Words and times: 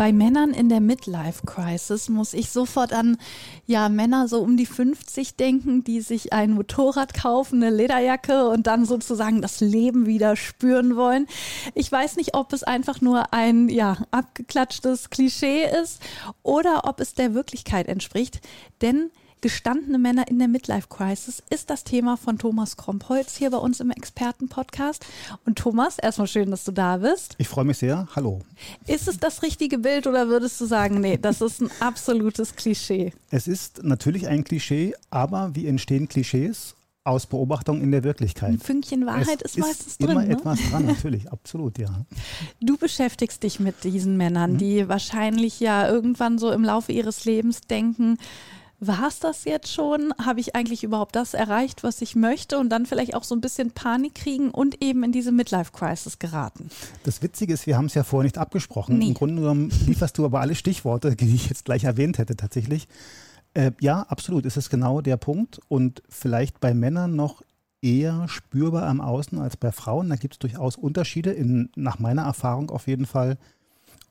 Bei 0.00 0.14
Männern 0.14 0.54
in 0.54 0.70
der 0.70 0.80
Midlife 0.80 1.44
Crisis 1.44 2.08
muss 2.08 2.32
ich 2.32 2.48
sofort 2.48 2.94
an 2.94 3.18
ja 3.66 3.90
Männer 3.90 4.28
so 4.28 4.40
um 4.40 4.56
die 4.56 4.64
50 4.64 5.36
denken, 5.36 5.84
die 5.84 6.00
sich 6.00 6.32
ein 6.32 6.52
Motorrad 6.52 7.12
kaufen, 7.12 7.62
eine 7.62 7.76
Lederjacke 7.76 8.48
und 8.48 8.66
dann 8.66 8.86
sozusagen 8.86 9.42
das 9.42 9.60
Leben 9.60 10.06
wieder 10.06 10.36
spüren 10.36 10.96
wollen. 10.96 11.26
Ich 11.74 11.92
weiß 11.92 12.16
nicht, 12.16 12.34
ob 12.34 12.54
es 12.54 12.62
einfach 12.62 13.02
nur 13.02 13.34
ein 13.34 13.68
ja 13.68 13.98
abgeklatschtes 14.10 15.10
Klischee 15.10 15.66
ist 15.82 16.00
oder 16.42 16.84
ob 16.84 17.00
es 17.00 17.12
der 17.12 17.34
Wirklichkeit 17.34 17.86
entspricht, 17.86 18.40
denn 18.80 19.10
Gestandene 19.40 19.98
Männer 19.98 20.28
in 20.28 20.38
der 20.38 20.48
Midlife 20.48 20.88
Crisis 20.88 21.42
ist 21.48 21.70
das 21.70 21.82
Thema 21.82 22.18
von 22.18 22.36
Thomas 22.36 22.76
Krompholz 22.76 23.36
hier 23.36 23.50
bei 23.50 23.56
uns 23.56 23.80
im 23.80 23.90
Expertenpodcast. 23.90 25.06
Und 25.46 25.58
Thomas, 25.58 25.98
erstmal 25.98 26.26
schön, 26.26 26.50
dass 26.50 26.64
du 26.64 26.72
da 26.72 26.98
bist. 26.98 27.36
Ich 27.38 27.48
freue 27.48 27.64
mich 27.64 27.78
sehr. 27.78 28.06
Hallo. 28.14 28.40
Ist 28.86 29.08
es 29.08 29.18
das 29.18 29.42
richtige 29.42 29.78
Bild 29.78 30.06
oder 30.06 30.28
würdest 30.28 30.60
du 30.60 30.66
sagen, 30.66 31.00
nee, 31.00 31.16
das 31.16 31.40
ist 31.40 31.62
ein 31.62 31.70
absolutes 31.80 32.54
Klischee? 32.54 33.14
Es 33.30 33.48
ist 33.48 33.82
natürlich 33.82 34.28
ein 34.28 34.44
Klischee, 34.44 34.94
aber 35.08 35.54
wie 35.54 35.66
entstehen 35.66 36.08
Klischees? 36.08 36.74
Aus 37.02 37.26
Beobachtung 37.26 37.80
in 37.80 37.92
der 37.92 38.04
Wirklichkeit. 38.04 38.50
Ein 38.50 38.58
Fünkchen 38.58 39.06
Wahrheit 39.06 39.40
es 39.42 39.56
ist 39.56 39.58
meistens 39.58 39.86
ist 39.92 40.02
drin. 40.02 40.10
Immer 40.10 40.24
ne? 40.24 40.34
etwas 40.34 40.58
dran, 40.68 40.84
natürlich, 40.84 41.32
absolut, 41.32 41.78
ja. 41.78 42.04
Du 42.60 42.76
beschäftigst 42.76 43.42
dich 43.42 43.58
mit 43.58 43.84
diesen 43.84 44.18
Männern, 44.18 44.52
mhm. 44.52 44.58
die 44.58 44.86
wahrscheinlich 44.86 45.60
ja 45.60 45.88
irgendwann 45.88 46.38
so 46.38 46.52
im 46.52 46.62
Laufe 46.62 46.92
ihres 46.92 47.24
Lebens 47.24 47.62
denken, 47.62 48.18
war 48.80 49.08
es 49.08 49.20
das 49.20 49.44
jetzt 49.44 49.72
schon? 49.72 50.12
Habe 50.18 50.40
ich 50.40 50.56
eigentlich 50.56 50.82
überhaupt 50.82 51.14
das 51.14 51.34
erreicht, 51.34 51.82
was 51.84 52.00
ich 52.00 52.16
möchte? 52.16 52.58
Und 52.58 52.70
dann 52.70 52.86
vielleicht 52.86 53.14
auch 53.14 53.24
so 53.24 53.34
ein 53.34 53.42
bisschen 53.42 53.70
Panik 53.72 54.14
kriegen 54.14 54.50
und 54.50 54.82
eben 54.82 55.04
in 55.04 55.12
diese 55.12 55.32
Midlife-Crisis 55.32 56.18
geraten. 56.18 56.70
Das 57.04 57.22
Witzige 57.22 57.52
ist, 57.52 57.66
wir 57.66 57.76
haben 57.76 57.86
es 57.86 57.94
ja 57.94 58.04
vorher 58.04 58.24
nicht 58.24 58.38
abgesprochen. 58.38 58.98
Nee. 58.98 59.08
Im 59.08 59.14
Grunde 59.14 59.42
genommen 59.42 59.70
lieferst 59.86 60.16
du 60.16 60.24
aber 60.24 60.40
alle 60.40 60.54
Stichworte, 60.54 61.14
die 61.14 61.34
ich 61.34 61.48
jetzt 61.48 61.66
gleich 61.66 61.84
erwähnt 61.84 62.18
hätte, 62.18 62.36
tatsächlich. 62.36 62.88
Äh, 63.52 63.72
ja, 63.80 64.02
absolut, 64.02 64.46
ist 64.46 64.56
es 64.56 64.70
genau 64.70 65.02
der 65.02 65.18
Punkt. 65.18 65.60
Und 65.68 66.02
vielleicht 66.08 66.58
bei 66.60 66.72
Männern 66.72 67.14
noch 67.14 67.42
eher 67.82 68.28
spürbar 68.28 68.84
am 68.84 69.00
Außen 69.00 69.38
als 69.38 69.56
bei 69.56 69.72
Frauen. 69.72 70.08
Da 70.08 70.16
gibt 70.16 70.34
es 70.34 70.38
durchaus 70.38 70.76
Unterschiede, 70.76 71.32
in, 71.32 71.70
nach 71.76 71.98
meiner 71.98 72.22
Erfahrung 72.22 72.70
auf 72.70 72.86
jeden 72.86 73.06
Fall 73.06 73.36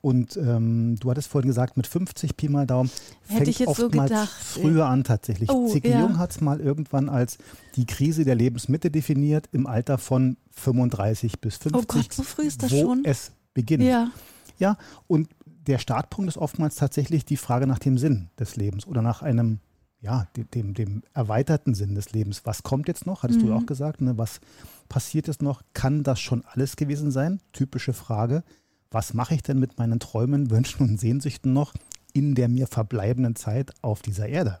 und 0.02 0.36
ähm, 0.36 0.96
du 0.98 1.10
hattest 1.10 1.28
vorhin 1.28 1.48
gesagt, 1.48 1.76
mit 1.76 1.86
50 1.86 2.36
Pi 2.36 2.48
mal 2.48 2.66
Daumen 2.66 2.90
fängt 3.22 3.40
Hätte 3.40 3.50
ich 3.50 3.58
jetzt 3.58 3.68
oftmals 3.68 4.10
so 4.10 4.14
gedacht, 4.16 4.30
früher 4.42 4.86
an 4.86 5.04
tatsächlich. 5.04 5.50
Oh, 5.50 5.68
Ziggy 5.68 5.90
ja. 5.90 6.00
Jung 6.00 6.18
hat 6.18 6.30
es 6.30 6.40
mal 6.40 6.60
irgendwann 6.60 7.08
als 7.08 7.38
die 7.76 7.84
Krise 7.86 8.24
der 8.24 8.34
Lebensmitte 8.34 8.90
definiert 8.90 9.48
im 9.52 9.66
Alter 9.66 9.98
von 9.98 10.36
35 10.52 11.40
bis 11.40 11.56
50. 11.58 11.82
Oh 11.82 11.84
Gott, 11.86 12.12
so 12.12 12.22
früh 12.22 12.44
ist 12.44 12.62
das 12.62 12.72
wo 12.72 12.80
schon? 12.80 13.04
es 13.04 13.32
beginnt. 13.52 13.82
Ja. 13.84 14.10
ja, 14.58 14.76
und 15.06 15.28
der 15.66 15.78
Startpunkt 15.78 16.28
ist 16.28 16.38
oftmals 16.38 16.76
tatsächlich 16.76 17.24
die 17.26 17.36
Frage 17.36 17.66
nach 17.66 17.78
dem 17.78 17.98
Sinn 17.98 18.30
des 18.38 18.56
Lebens 18.56 18.86
oder 18.86 19.02
nach 19.02 19.20
einem, 19.20 19.58
ja, 20.00 20.26
dem, 20.34 20.50
dem, 20.50 20.74
dem 20.74 21.02
erweiterten 21.12 21.74
Sinn 21.74 21.94
des 21.94 22.12
Lebens. 22.12 22.42
Was 22.44 22.62
kommt 22.62 22.88
jetzt 22.88 23.04
noch? 23.04 23.22
Hattest 23.22 23.42
Mhm. 23.42 23.46
du 23.48 23.52
auch 23.52 23.66
gesagt, 23.66 24.00
ne? 24.00 24.16
was 24.16 24.40
passiert 24.88 25.26
jetzt 25.28 25.42
noch? 25.42 25.62
Kann 25.74 26.02
das 26.02 26.20
schon 26.20 26.42
alles 26.46 26.76
gewesen 26.76 27.10
sein? 27.10 27.40
Typische 27.52 27.92
Frage 27.92 28.42
was 28.90 29.14
mache 29.14 29.34
ich 29.34 29.42
denn 29.42 29.58
mit 29.58 29.78
meinen 29.78 30.00
Träumen, 30.00 30.50
Wünschen 30.50 30.88
und 30.88 31.00
Sehnsüchten 31.00 31.52
noch 31.52 31.74
in 32.12 32.34
der 32.34 32.48
mir 32.48 32.66
verbleibenden 32.66 33.36
Zeit 33.36 33.72
auf 33.82 34.02
dieser 34.02 34.28
Erde? 34.28 34.60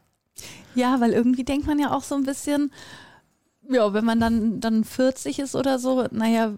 Ja, 0.74 1.00
weil 1.00 1.12
irgendwie 1.12 1.44
denkt 1.44 1.66
man 1.66 1.78
ja 1.78 1.92
auch 1.92 2.02
so 2.02 2.14
ein 2.14 2.22
bisschen, 2.22 2.72
ja, 3.68 3.92
wenn 3.92 4.04
man 4.04 4.20
dann, 4.20 4.60
dann 4.60 4.84
40 4.84 5.40
ist 5.40 5.56
oder 5.56 5.78
so, 5.78 6.06
naja, 6.10 6.54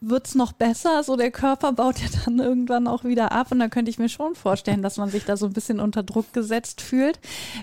wird 0.00 0.26
es 0.26 0.34
noch 0.34 0.52
besser? 0.52 1.02
So 1.02 1.16
der 1.16 1.30
Körper 1.30 1.72
baut 1.72 1.98
ja 1.98 2.08
dann 2.24 2.38
irgendwann 2.38 2.86
auch 2.86 3.04
wieder 3.04 3.32
ab 3.32 3.50
und 3.50 3.58
da 3.58 3.68
könnte 3.68 3.90
ich 3.90 3.98
mir 3.98 4.08
schon 4.08 4.34
vorstellen, 4.34 4.82
dass 4.82 4.96
man 4.96 5.10
sich 5.10 5.24
da 5.24 5.36
so 5.36 5.46
ein 5.46 5.52
bisschen 5.52 5.80
unter 5.80 6.02
Druck 6.02 6.32
gesetzt 6.32 6.80
fühlt. 6.80 7.18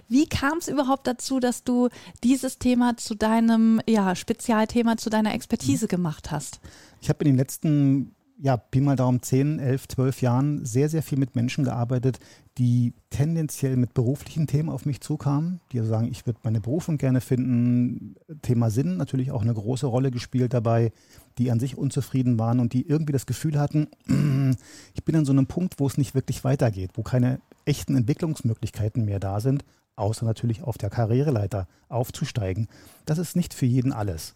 Wie 0.09 0.27
kam 0.27 0.57
es 0.57 0.67
überhaupt 0.67 1.07
dazu, 1.07 1.39
dass 1.39 1.63
du 1.63 1.89
dieses 2.23 2.57
Thema 2.57 2.97
zu 2.97 3.15
deinem 3.15 3.81
ja, 3.87 4.15
Spezialthema, 4.15 4.97
zu 4.97 5.09
deiner 5.09 5.33
Expertise 5.33 5.87
gemacht 5.87 6.31
hast? 6.31 6.59
Ich 7.01 7.09
habe 7.09 7.23
in 7.23 7.31
den 7.31 7.37
letzten 7.37 8.14
ja, 8.37 8.57
Pi 8.57 8.81
mal 8.81 8.95
Daumen 8.95 9.21
10, 9.21 9.59
11, 9.59 9.87
12 9.87 10.21
Jahren 10.21 10.65
sehr, 10.65 10.89
sehr 10.89 11.01
viel 11.01 11.17
mit 11.17 11.35
Menschen 11.35 11.63
gearbeitet, 11.63 12.19
die 12.57 12.93
tendenziell 13.09 13.77
mit 13.77 13.93
beruflichen 13.93 14.47
Themen 14.47 14.69
auf 14.69 14.85
mich 14.85 15.01
zukamen, 15.01 15.61
die 15.71 15.79
also 15.79 15.89
sagen, 15.89 16.07
ich 16.09 16.25
würde 16.25 16.39
meine 16.43 16.59
Berufung 16.59 16.97
gerne 16.97 17.21
finden, 17.21 18.15
Thema 18.41 18.69
Sinn 18.69 18.97
natürlich 18.97 19.31
auch 19.31 19.41
eine 19.41 19.53
große 19.53 19.85
Rolle 19.85 20.11
gespielt 20.11 20.53
dabei, 20.53 20.91
die 21.37 21.51
an 21.51 21.59
sich 21.59 21.77
unzufrieden 21.77 22.37
waren 22.37 22.59
und 22.59 22.73
die 22.73 22.87
irgendwie 22.87 23.13
das 23.13 23.25
Gefühl 23.25 23.57
hatten, 23.59 23.87
ich 24.93 25.03
bin 25.03 25.15
an 25.15 25.25
so 25.25 25.31
einem 25.31 25.47
Punkt, 25.47 25.79
wo 25.79 25.87
es 25.87 25.97
nicht 25.97 26.13
wirklich 26.15 26.43
weitergeht, 26.43 26.91
wo 26.95 27.03
keine 27.03 27.39
echten 27.65 27.95
Entwicklungsmöglichkeiten 27.95 29.05
mehr 29.05 29.19
da 29.19 29.39
sind, 29.39 29.63
außer 29.95 30.25
natürlich 30.25 30.61
auf 30.61 30.77
der 30.77 30.89
Karriereleiter 30.89 31.67
aufzusteigen. 31.87 32.67
Das 33.05 33.17
ist 33.17 33.35
nicht 33.35 33.53
für 33.53 33.65
jeden 33.65 33.93
alles. 33.93 34.33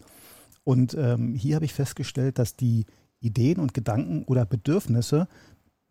Und 0.64 0.94
ähm, 0.94 1.34
hier 1.36 1.56
habe 1.56 1.66
ich 1.66 1.74
festgestellt, 1.74 2.38
dass 2.40 2.56
die 2.56 2.86
Ideen 3.20 3.60
und 3.60 3.74
Gedanken 3.74 4.24
oder 4.24 4.46
Bedürfnisse 4.46 5.28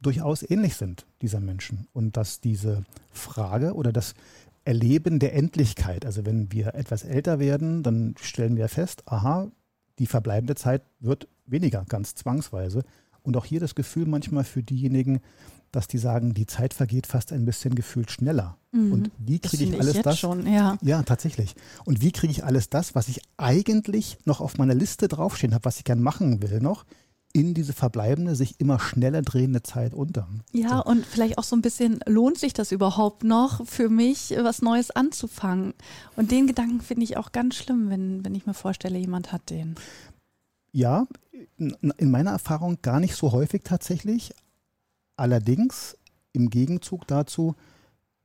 durchaus 0.00 0.48
ähnlich 0.48 0.76
sind 0.76 1.06
dieser 1.22 1.40
Menschen 1.40 1.88
und 1.92 2.16
dass 2.16 2.40
diese 2.40 2.84
Frage 3.10 3.74
oder 3.74 3.92
das 3.92 4.14
Erleben 4.64 5.18
der 5.18 5.34
Endlichkeit, 5.34 6.04
also 6.04 6.26
wenn 6.26 6.52
wir 6.52 6.74
etwas 6.74 7.02
älter 7.02 7.38
werden, 7.38 7.82
dann 7.82 8.14
stellen 8.20 8.56
wir 8.56 8.68
fest, 8.68 9.02
aha, 9.06 9.50
die 9.98 10.06
verbleibende 10.06 10.54
Zeit 10.54 10.82
wird 11.00 11.26
weniger, 11.46 11.84
ganz 11.88 12.14
zwangsweise. 12.14 12.84
Und 13.22 13.36
auch 13.36 13.44
hier 13.44 13.60
das 13.60 13.74
Gefühl 13.74 14.06
manchmal 14.06 14.44
für 14.44 14.62
diejenigen, 14.62 15.20
dass 15.72 15.88
die 15.88 15.98
sagen, 15.98 16.34
die 16.34 16.46
Zeit 16.46 16.72
vergeht 16.72 17.06
fast 17.06 17.32
ein 17.32 17.44
bisschen 17.44 17.74
gefühlt 17.74 18.10
schneller. 18.10 18.56
Mhm. 18.72 18.92
Und 18.92 19.10
wie 19.18 19.38
kriege 19.38 19.64
ich 19.64 19.80
alles 19.80 19.94
jetzt 19.94 20.06
das? 20.06 20.18
Schon, 20.18 20.46
ja. 20.46 20.78
Ja, 20.82 21.02
tatsächlich. 21.02 21.54
Und 21.84 22.00
wie 22.00 22.12
kriege 22.12 22.30
ich 22.30 22.44
alles 22.44 22.70
das, 22.70 22.94
was 22.94 23.08
ich 23.08 23.20
eigentlich 23.36 24.18
noch 24.24 24.40
auf 24.40 24.56
meiner 24.56 24.74
Liste 24.74 25.08
draufstehen 25.08 25.54
habe, 25.54 25.64
was 25.64 25.78
ich 25.78 25.84
gern 25.84 26.00
machen 26.00 26.42
will 26.42 26.60
noch, 26.60 26.84
in 27.32 27.54
diese 27.54 27.72
verbleibende, 27.72 28.34
sich 28.34 28.58
immer 28.58 28.80
schneller 28.80 29.22
drehende 29.22 29.62
Zeit 29.62 29.94
unter. 29.94 30.28
Ja, 30.52 30.78
So. 30.78 30.84
und 30.90 31.04
vielleicht 31.04 31.38
auch 31.38 31.44
so 31.44 31.54
ein 31.56 31.62
bisschen, 31.62 32.00
lohnt 32.06 32.38
sich 32.38 32.52
das 32.52 32.72
überhaupt 32.72 33.22
noch 33.22 33.66
für 33.66 33.88
mich, 33.88 34.34
was 34.40 34.62
Neues 34.62 34.90
anzufangen? 34.90 35.74
Und 36.16 36.30
den 36.30 36.46
Gedanken 36.46 36.80
finde 36.80 37.04
ich 37.04 37.16
auch 37.16 37.32
ganz 37.32 37.56
schlimm, 37.56 37.90
wenn, 37.90 38.24
wenn 38.24 38.34
ich 38.34 38.46
mir 38.46 38.54
vorstelle, 38.54 38.98
jemand 38.98 39.30
hat 39.32 39.50
den. 39.50 39.74
Ja, 40.72 41.06
in 41.56 41.76
in 41.96 42.10
meiner 42.10 42.30
Erfahrung 42.32 42.78
gar 42.82 43.00
nicht 43.00 43.14
so 43.14 43.32
häufig 43.32 43.62
tatsächlich. 43.64 44.32
Allerdings 45.16 45.96
im 46.32 46.50
Gegenzug 46.50 47.06
dazu 47.06 47.54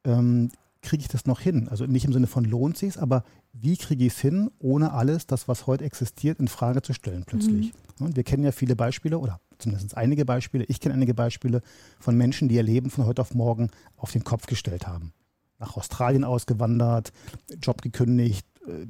ähm, 0.06 0.52
kriege 0.84 1.02
ich 1.02 1.08
das 1.08 1.26
noch 1.26 1.40
hin. 1.40 1.68
Also 1.70 1.86
nicht 1.86 2.06
im 2.06 2.14
Sinne 2.14 2.28
von 2.28 2.46
lohnt 2.46 2.78
sich 2.78 3.00
aber 3.00 3.24
wie 3.54 3.78
kriege 3.78 4.06
ich 4.06 4.14
es 4.14 4.20
hin, 4.20 4.52
ohne 4.60 4.94
alles, 4.94 5.28
das, 5.28 5.48
was 5.48 5.68
heute 5.68 5.86
existiert, 5.86 6.40
in 6.40 6.48
Frage 6.48 6.82
zu 6.82 6.94
stellen 6.94 7.24
plötzlich. 7.26 7.72
Und 8.00 8.16
wir 8.16 8.24
kennen 8.24 8.44
ja 8.44 8.52
viele 8.52 8.76
Beispiele 8.76 9.20
oder 9.20 9.40
zumindest 9.60 9.96
einige 9.96 10.26
Beispiele. 10.26 10.66
Ich 10.66 10.80
kenne 10.80 10.96
einige 10.96 11.14
Beispiele 11.14 11.62
von 12.00 12.18
Menschen, 12.18 12.50
die 12.50 12.56
ihr 12.56 12.64
Leben 12.64 12.90
von 12.90 13.06
heute 13.06 13.22
auf 13.22 13.34
morgen 13.34 13.70
auf 13.96 14.12
den 14.12 14.24
Kopf 14.24 14.48
gestellt 14.48 14.88
haben. 14.88 15.14
Nach 15.60 15.78
Australien 15.78 16.24
ausgewandert, 16.24 17.14
Job 17.62 17.82
gekündigt, 17.82 18.46
äh, 18.68 18.88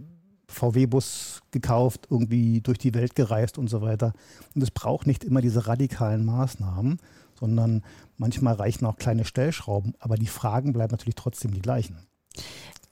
VW-Bus 0.48 1.42
gekauft, 1.52 2.08
irgendwie 2.10 2.62
durch 2.62 2.78
die 2.78 2.94
Welt 2.94 3.16
gereist 3.16 3.58
und 3.58 3.70
so 3.70 3.82
weiter. 3.82 4.14
Und 4.56 4.62
es 4.62 4.72
braucht 4.72 5.08
nicht 5.08 5.24
immer 5.24 5.42
diese 5.42 5.68
radikalen 5.68 6.24
Maßnahmen, 6.26 7.00
sondern 7.40 7.84
manchmal 8.18 8.56
reichen 8.56 8.86
auch 8.86 8.98
kleine 8.98 9.26
Stellschrauben, 9.26 9.94
aber 10.00 10.16
die 10.16 10.28
Fragen 10.28 10.74
bleiben 10.74 10.92
natürlich 10.92 11.16
trotzdem 11.16 11.54
die 11.54 11.62
gleichen. 11.62 11.98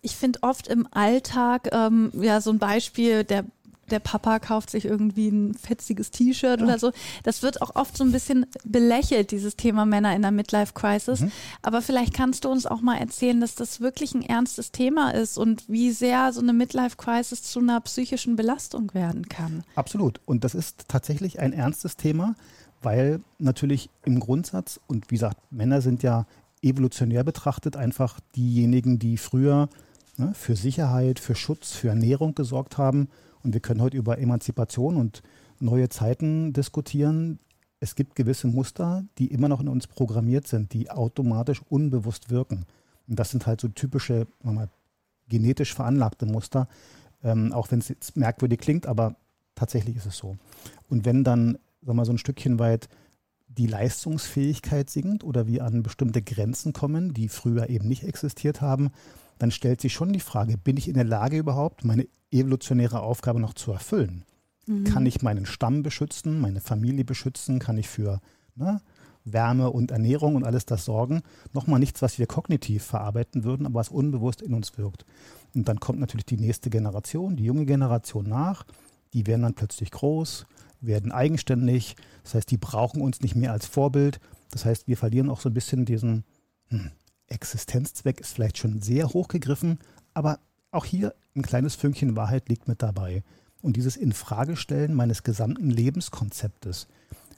Ich 0.02 0.16
finde 0.16 0.40
oft 0.42 0.68
im 0.68 0.88
Alltag, 0.92 1.70
ähm, 1.72 2.12
ja, 2.20 2.42
so 2.42 2.50
ein 2.52 2.60
Beispiel, 2.60 3.24
der 3.24 3.46
der 3.92 4.00
Papa 4.00 4.40
kauft 4.40 4.70
sich 4.70 4.86
irgendwie 4.86 5.28
ein 5.28 5.54
fetziges 5.54 6.12
T-Shirt 6.12 6.60
Ja. 6.60 6.66
oder 6.66 6.80
so. 6.80 6.92
Das 7.24 7.44
wird 7.44 7.62
auch 7.62 7.76
oft 7.76 7.98
so 7.98 8.04
ein 8.04 8.12
bisschen 8.12 8.46
belächelt, 8.64 9.32
dieses 9.32 9.56
Thema 9.56 9.86
Männer 9.86 10.16
in 10.16 10.22
der 10.22 10.32
Midlife 10.32 10.74
Crisis. 10.74 11.22
Mhm. 11.22 11.32
Aber 11.62 11.82
vielleicht 11.82 12.14
kannst 12.14 12.46
du 12.46 12.50
uns 12.50 12.66
auch 12.66 12.82
mal 12.82 12.98
erzählen, 12.98 13.40
dass 13.42 13.56
das 13.56 13.82
wirklich 13.82 14.14
ein 14.14 14.22
ernstes 14.22 14.72
Thema 14.72 15.12
ist 15.12 15.38
und 15.38 15.68
wie 15.68 15.92
sehr 15.92 16.32
so 16.34 16.42
eine 16.42 16.54
Midlife 16.54 16.96
Crisis 16.98 17.44
zu 17.44 17.60
einer 17.60 17.82
psychischen 17.82 18.36
Belastung 18.36 18.94
werden 18.94 19.28
kann. 19.28 19.64
Absolut. 19.76 20.22
Und 20.26 20.44
das 20.44 20.56
ist 20.56 20.86
tatsächlich 20.88 21.40
ein 21.40 21.54
ernstes 21.54 21.98
Thema, 21.98 22.36
weil 22.82 23.22
natürlich 23.40 23.90
im 24.06 24.20
Grundsatz, 24.20 24.80
und 24.88 25.10
wie 25.12 25.16
gesagt, 25.16 25.38
Männer 25.52 25.82
sind 25.82 26.04
ja 26.04 26.26
evolutionär 26.62 27.24
betrachtet 27.24 27.76
einfach 27.76 28.20
diejenigen, 28.36 29.00
die 29.00 29.18
früher 29.18 29.70
ne, 30.18 30.34
für 30.34 30.56
Sicherheit, 30.56 31.20
für 31.20 31.36
Schutz, 31.36 31.72
für 31.72 31.90
Ernährung 31.90 32.36
gesorgt 32.36 32.78
haben 32.78 33.10
Und 33.44 33.54
wir 33.54 33.62
können 33.62 33.82
heute 33.82 33.98
über 33.98 34.20
Emanzipation 34.20 34.98
und 34.98 35.24
neue 35.60 35.90
Zeiten 35.90 36.54
diskutieren. 36.54 37.40
Es 37.80 37.96
gibt 37.96 38.16
gewisse 38.16 38.48
Muster, 38.48 39.04
die 39.18 39.28
immer 39.28 39.50
noch 39.50 39.62
in 39.62 39.68
uns 39.68 39.88
programmiert 39.88 40.48
sind, 40.48 40.74
die 40.74 40.92
automatisch 40.92 41.62
unbewusst 41.70 42.30
wirken. 42.30 42.66
Und 43.08 43.20
das 43.20 43.32
sind 43.32 43.48
halt 43.48 43.62
so 43.62 43.68
typische, 43.68 44.28
mal, 44.44 44.70
genetisch 45.28 45.74
veranlagte 45.74 46.26
Muster, 46.26 46.68
ähm, 47.24 47.54
auch 47.54 47.72
wenn 47.72 47.80
es 47.80 47.88
jetzt 47.88 48.16
merkwürdig 48.16 48.60
klingt, 48.60 48.86
aber 48.86 49.16
tatsächlich 49.56 49.96
ist 49.96 50.06
es 50.06 50.18
so. 50.18 50.38
Und 50.90 51.06
wenn 51.06 51.24
dann, 51.24 51.58
sagen 51.82 51.98
wir 51.98 52.06
so 52.06 52.14
ein 52.14 52.18
Stückchen 52.18 52.60
weit 52.60 52.88
die 53.48 53.68
Leistungsfähigkeit 53.68 54.90
sinkt 54.90 55.24
oder 55.24 55.48
wir 55.48 55.66
an 55.66 55.84
bestimmte 55.84 56.22
Grenzen 56.22 56.74
kommen, 56.74 57.14
die 57.14 57.28
früher 57.28 57.70
eben 57.70 57.88
nicht 57.88 58.04
existiert 58.04 58.62
haben, 58.62 58.92
dann 59.40 59.52
stellt 59.52 59.82
sich 59.82 59.94
schon 59.94 60.14
die 60.14 60.20
Frage, 60.20 60.58
bin 60.58 60.78
ich 60.78 60.88
in 60.88 60.94
der 60.94 61.04
Lage 61.04 61.38
überhaupt, 61.38 61.84
meine 61.84 62.08
evolutionäre 62.32 63.02
Aufgabe 63.02 63.40
noch 63.40 63.54
zu 63.54 63.72
erfüllen? 63.72 64.24
Mhm. 64.68 64.86
Kann 64.86 65.06
ich 65.06 65.22
meinen 65.22 65.46
Stamm 65.46 65.84
beschützen, 65.84 66.40
meine 66.40 66.62
Familie 66.62 67.04
beschützen? 67.04 67.60
Kann 67.60 67.78
ich 67.78 67.90
für 67.90 68.22
ne, 68.56 68.82
Wärme 69.26 69.72
und 69.72 69.92
Ernährung 69.92 70.36
und 70.36 70.46
alles 70.46 70.66
das 70.66 70.86
sorgen? 70.86 71.22
Nochmal 71.54 71.80
nichts, 71.80 72.02
was 72.02 72.20
wir 72.20 72.28
kognitiv 72.28 72.84
verarbeiten 72.84 73.44
würden, 73.44 73.66
aber 73.66 73.80
was 73.80 73.90
unbewusst 73.90 74.42
in 74.42 74.54
uns 74.54 74.78
wirkt. 74.78 75.06
Und 75.54 75.68
dann 75.68 75.80
kommt 75.80 76.00
natürlich 76.00 76.26
die 76.26 76.38
nächste 76.38 76.70
Generation, 76.70 77.36
die 77.36 77.44
junge 77.44 77.66
Generation 77.66 78.30
nach. 78.30 78.66
Die 79.14 79.28
werden 79.28 79.44
dann 79.44 79.54
plötzlich 79.54 79.92
groß, 79.92 80.46
werden 80.80 81.12
eigenständig. 81.12 81.96
Das 82.24 82.36
heißt, 82.36 82.52
die 82.52 82.58
brauchen 82.58 83.02
uns 83.02 83.22
nicht 83.22 83.36
mehr 83.36 83.52
als 83.52 83.66
Vorbild. 83.66 84.20
Das 84.52 84.66
heißt, 84.66 84.88
wir 84.88 84.98
verlieren 84.98 85.30
auch 85.30 85.42
so 85.42 85.50
ein 85.50 85.54
bisschen 85.54 85.86
diesen 85.86 86.24
hm, 86.68 86.92
Existenzzweck, 87.28 88.20
ist 88.20 88.34
vielleicht 88.34 88.58
schon 88.58 88.82
sehr 88.82 89.10
hochgegriffen, 89.10 89.80
aber 90.14 90.40
auch 90.72 90.86
hier 90.86 91.14
ein 91.36 91.42
kleines 91.42 91.76
Fünkchen 91.76 92.16
Wahrheit 92.16 92.50
liegt 92.50 92.68
mit 92.68 92.82
dabei. 92.82 93.24
Und 93.62 93.78
dieses 93.78 93.96
Infragestellen 93.96 94.94
meines 94.94 95.24
gesamten 95.24 95.70
Lebenskonzeptes, 95.70 96.88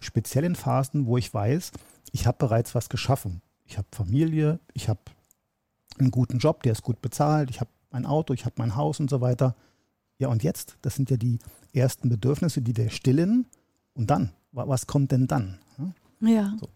speziell 0.02 0.46
in 0.46 0.56
Phasen, 0.56 1.06
wo 1.06 1.18
ich 1.18 1.34
weiß, 1.34 1.72
ich 2.12 2.26
habe 2.26 2.38
bereits 2.40 2.76
was 2.76 2.90
geschaffen. 2.90 3.42
Ich 3.66 3.78
habe 3.78 3.88
Familie, 3.92 4.60
ich 4.74 4.90
habe 4.90 5.00
einen 6.00 6.12
guten 6.12 6.40
Job, 6.40 6.64
der 6.64 6.72
ist 6.72 6.84
gut 6.84 7.02
bezahlt, 7.02 7.50
ich 7.50 7.60
habe 7.60 7.69
mein 7.92 8.06
Auto, 8.06 8.34
ich 8.34 8.46
habe 8.46 8.56
mein 8.58 8.76
Haus 8.76 9.00
und 9.00 9.10
so 9.10 9.22
weiter. 9.22 9.56
Ja, 10.18 10.30
und 10.30 10.44
jetzt, 10.44 10.78
das 10.81 10.96
sind 10.96 11.10
ja 11.10 11.18
die 11.18 11.40
ersten 11.74 12.10
Bedürfnisse, 12.10 12.62
die 12.62 12.78
wir 12.78 12.90
stillen. 12.90 13.46
Und 13.94 14.10
dann, 14.10 14.31
was 14.52 14.88
kommt 14.88 15.12
denn 15.12 15.28
dann? 15.28 15.60
Ja. 16.22 16.56
So. 16.60 16.70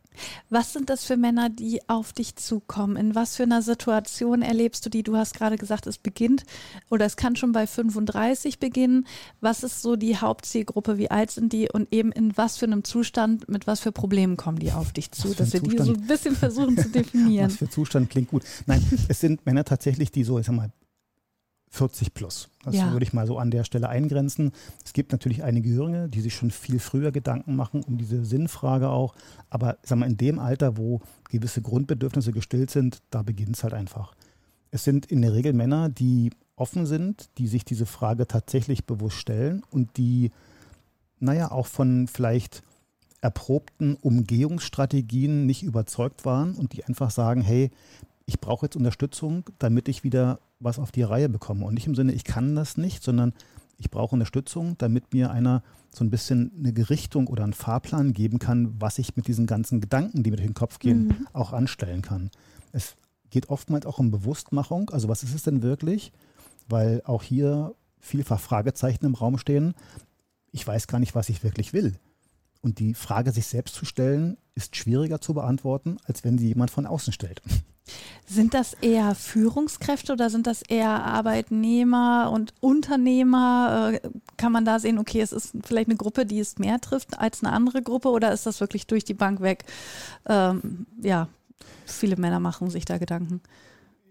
Was 0.50 0.74
sind 0.74 0.90
das 0.90 1.04
für 1.04 1.16
Männer, 1.16 1.50
die 1.50 1.88
auf 1.88 2.12
dich 2.12 2.36
zukommen? 2.36 2.96
In 2.98 3.16
was 3.16 3.36
für 3.36 3.44
einer 3.44 3.62
Situation 3.62 4.42
erlebst 4.42 4.86
du 4.86 4.90
die? 4.90 5.04
Du 5.04 5.16
hast 5.16 5.36
gerade 5.36 5.58
gesagt, 5.58 5.88
es 5.88 5.98
beginnt 5.98 6.44
oder 6.90 7.06
es 7.06 7.18
kann 7.18 7.36
schon 7.36 7.52
bei 7.52 7.68
35 7.68 8.60
beginnen. 8.60 9.06
Was 9.40 9.64
ist 9.64 9.82
so 9.82 9.96
die 9.96 10.18
Hauptzielgruppe? 10.18 10.98
Wie 10.98 11.12
alt 11.12 11.32
sind 11.32 11.54
die? 11.54 11.70
Und 11.72 11.94
eben 11.94 12.12
in 12.12 12.36
was 12.36 12.58
für 12.58 12.66
einem 12.66 12.84
Zustand, 12.84 13.48
mit 13.48 13.68
was 13.68 13.80
für 13.80 13.92
Problemen 13.92 14.38
kommen 14.38 14.60
die 14.60 14.72
auf 14.72 14.92
dich 14.92 15.12
zu? 15.12 15.34
Dass 15.34 15.54
wir 15.54 15.62
Zustand? 15.62 15.80
die 15.80 15.94
so 15.94 15.94
ein 15.94 16.08
bisschen 16.08 16.36
versuchen 16.36 16.78
zu 16.78 16.90
definieren. 16.94 17.48
was 17.52 17.58
für 17.58 17.70
Zustand 17.70 18.10
klingt 18.10 18.30
gut. 18.30 18.44
Nein, 18.66 18.84
es 19.08 19.20
sind 19.20 19.46
Männer 19.46 19.66
tatsächlich, 19.66 20.12
die 20.12 20.24
so, 20.24 20.40
ich 20.40 20.48
sag 20.48 20.56
mal, 20.56 20.72
40 21.78 22.14
plus. 22.14 22.50
Das 22.64 22.76
ja. 22.76 22.92
würde 22.92 23.06
ich 23.06 23.14
mal 23.14 23.28
so 23.28 23.38
an 23.38 23.52
der 23.52 23.64
Stelle 23.64 23.90
eingrenzen. 23.90 24.52
Es 24.84 24.94
gibt 24.94 25.12
natürlich 25.12 25.44
einige 25.44 25.70
Jüngere, 25.70 26.08
die 26.08 26.22
sich 26.22 26.36
schon 26.36 26.52
viel 26.52 26.80
früher 26.80 27.12
Gedanken 27.12 27.56
machen 27.56 27.84
um 27.84 27.98
diese 27.98 28.26
Sinnfrage 28.26 28.90
auch. 28.90 29.16
Aber 29.50 29.78
sag 29.84 30.00
mal, 30.00 30.10
in 30.10 30.18
dem 30.18 30.40
Alter, 30.40 30.78
wo 30.78 31.02
gewisse 31.30 31.62
Grundbedürfnisse 31.62 32.32
gestillt 32.32 32.72
sind, 32.72 33.02
da 33.12 33.22
beginnt 33.22 33.56
es 33.56 33.64
halt 33.64 33.74
einfach. 33.74 34.14
Es 34.72 34.84
sind 34.84 35.06
in 35.06 35.22
der 35.22 35.34
Regel 35.34 35.54
Männer, 35.54 35.90
die 35.90 36.32
offen 36.56 36.86
sind, 36.86 37.30
die 37.38 37.48
sich 37.48 37.64
diese 37.64 37.86
Frage 37.86 38.28
tatsächlich 38.28 38.86
bewusst 38.86 39.18
stellen 39.18 39.64
und 39.70 39.98
die, 39.98 40.32
naja, 41.20 41.52
auch 41.52 41.68
von 41.68 42.08
vielleicht 42.08 42.64
erprobten 43.22 43.96
Umgehungsstrategien 43.96 45.46
nicht 45.46 45.64
überzeugt 45.64 46.26
waren 46.26 46.56
und 46.56 46.74
die 46.74 46.84
einfach 46.84 47.12
sagen, 47.12 47.42
hey, 47.42 47.72
ich 48.28 48.40
brauche 48.40 48.66
jetzt 48.66 48.76
Unterstützung, 48.76 49.46
damit 49.58 49.88
ich 49.88 50.04
wieder 50.04 50.40
was 50.60 50.80
auf 50.80 50.92
die 50.92 51.02
Reihe 51.02 51.30
bekomme. 51.30 51.66
Und 51.66 51.74
nicht 51.74 51.88
im 51.88 51.96
Sinne, 51.96 52.12
ich 52.12 52.26
kann 52.26 52.56
das 52.56 52.78
nicht, 52.78 53.02
sondern 53.02 53.34
ich 53.78 53.90
brauche 53.90 54.16
Unterstützung, 54.16 54.76
damit 54.78 55.14
mir 55.14 55.32
einer 55.32 55.64
so 55.94 56.04
ein 56.04 56.10
bisschen 56.10 56.52
eine 56.60 56.74
Gerichtung 56.74 57.28
oder 57.28 57.44
einen 57.44 57.54
Fahrplan 57.54 58.14
geben 58.14 58.38
kann, 58.38 58.76
was 58.80 59.00
ich 59.00 59.16
mit 59.16 59.28
diesen 59.28 59.48
ganzen 59.48 59.80
Gedanken, 59.80 60.24
die 60.24 60.30
mir 60.30 60.38
durch 60.38 60.48
den 60.48 60.54
Kopf 60.54 60.80
gehen, 60.80 61.08
mhm. 61.08 61.28
auch 61.34 61.54
anstellen 61.54 62.02
kann. 62.02 62.30
Es 62.74 62.96
geht 63.30 63.50
oftmals 63.50 63.86
auch 63.86 63.98
um 63.98 64.12
Bewusstmachung. 64.12 64.90
Also 64.90 65.08
was 65.08 65.24
ist 65.24 65.34
es 65.34 65.44
denn 65.44 65.62
wirklich? 65.62 66.12
Weil 66.68 67.02
auch 67.06 67.24
hier 67.24 67.76
vielfach 68.00 68.40
Fragezeichen 68.42 69.06
im 69.06 69.16
Raum 69.16 69.38
stehen. 69.38 69.74
Ich 70.52 70.68
weiß 70.68 70.88
gar 70.88 71.00
nicht, 71.00 71.16
was 71.16 71.30
ich 71.30 71.44
wirklich 71.44 71.72
will. 71.72 71.96
Und 72.62 72.80
die 72.80 72.94
Frage, 72.94 73.32
sich 73.32 73.48
selbst 73.48 73.76
zu 73.76 73.86
stellen, 73.86 74.38
ist 74.56 74.76
schwieriger 74.76 75.22
zu 75.22 75.34
beantworten, 75.34 75.98
als 76.06 76.24
wenn 76.24 76.38
sie 76.38 76.48
jemand 76.48 76.72
von 76.72 76.86
außen 76.86 77.14
stellt. 77.14 77.42
Sind 78.26 78.54
das 78.54 78.74
eher 78.74 79.16
Führungskräfte 79.16 80.14
oder 80.14 80.30
sind 80.30 80.48
das 80.48 80.62
eher 80.62 80.90
Arbeitnehmer 80.90 82.30
und 82.34 82.54
Unternehmer? 82.60 83.94
Äh, 83.94 84.10
kann 84.36 84.52
man 84.52 84.66
da 84.66 84.80
sehen, 84.80 85.00
okay, 85.00 85.22
es 85.22 85.32
ist 85.32 85.54
vielleicht 85.64 85.90
eine 85.90 85.98
Gruppe, 85.98 86.26
die 86.26 86.40
es 86.40 86.58
mehr 86.58 86.80
trifft 86.82 87.20
als 87.20 87.44
eine 87.44 87.54
andere 87.54 87.82
Gruppe 87.82 88.10
oder 88.10 88.34
ist 88.34 88.46
das 88.46 88.60
wirklich 88.60 88.86
durch 88.88 89.06
die 89.06 89.14
Bank 89.14 89.42
weg? 89.42 89.66
Ähm, 90.28 90.88
ja, 91.02 91.30
viele 91.86 92.18
Männer 92.18 92.40
machen 92.40 92.70
sich 92.70 92.86
da 92.86 92.98
Gedanken. 92.98 93.42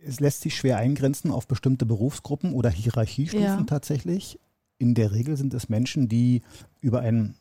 Es 0.07 0.21
lässt 0.21 0.43
sich 0.43 0.57
schwer 0.57 0.79
eingrenzen 0.79 1.31
auf 1.31 1.47
bestimmte 1.47 1.85
Berufsgruppen 1.85 2.53
oder 2.53 2.71
Hierarchiestufen 2.71 3.45
ja. 3.45 3.65
tatsächlich. 3.65 4.39
In 4.79 4.95
der 4.95 5.13
Regel 5.13 5.37
sind 5.37 5.53
es 5.55 5.69
Menschen, 5.69 6.09
die 6.09 6.43
über 6.81 7.01
einen 7.01 7.35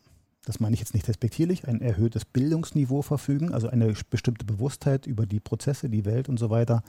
das 0.46 0.60
meine 0.60 0.74
ich 0.74 0.80
jetzt 0.80 0.94
nicht 0.94 1.08
respektierlich, 1.08 1.68
ein 1.68 1.82
erhöhtes 1.82 2.24
Bildungsniveau 2.26 3.02
verfügen, 3.02 3.54
also 3.54 3.68
eine 3.68 3.94
bestimmte 4.10 4.46
Bewusstheit 4.46 5.08
über 5.08 5.26
die 5.26 5.40
Prozesse, 5.40 5.90
die 5.90 6.06
Welt 6.06 6.30
und 6.30 6.38
so 6.38 6.50
weiter, 6.50 6.84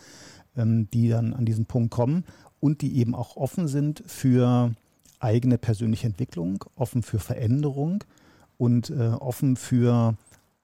ähm, 0.56 0.88
die 0.93 1.08
dann 1.08 1.32
an 1.35 1.44
diesen 1.44 1.67
Punkt 1.67 1.91
kommen 1.91 2.25
und 2.61 2.82
die 2.82 2.99
eben 2.99 3.14
auch 3.14 3.37
offen 3.37 3.69
sind 3.69 4.03
für 4.06 4.73
eigene 5.19 5.58
persönliche 5.58 6.06
Entwicklung, 6.06 6.64
offen 6.76 7.03
für 7.03 7.19
Veränderung 7.19 8.05
und 8.58 8.91
äh, 8.91 9.08
offen 9.08 9.56
für 9.56 10.17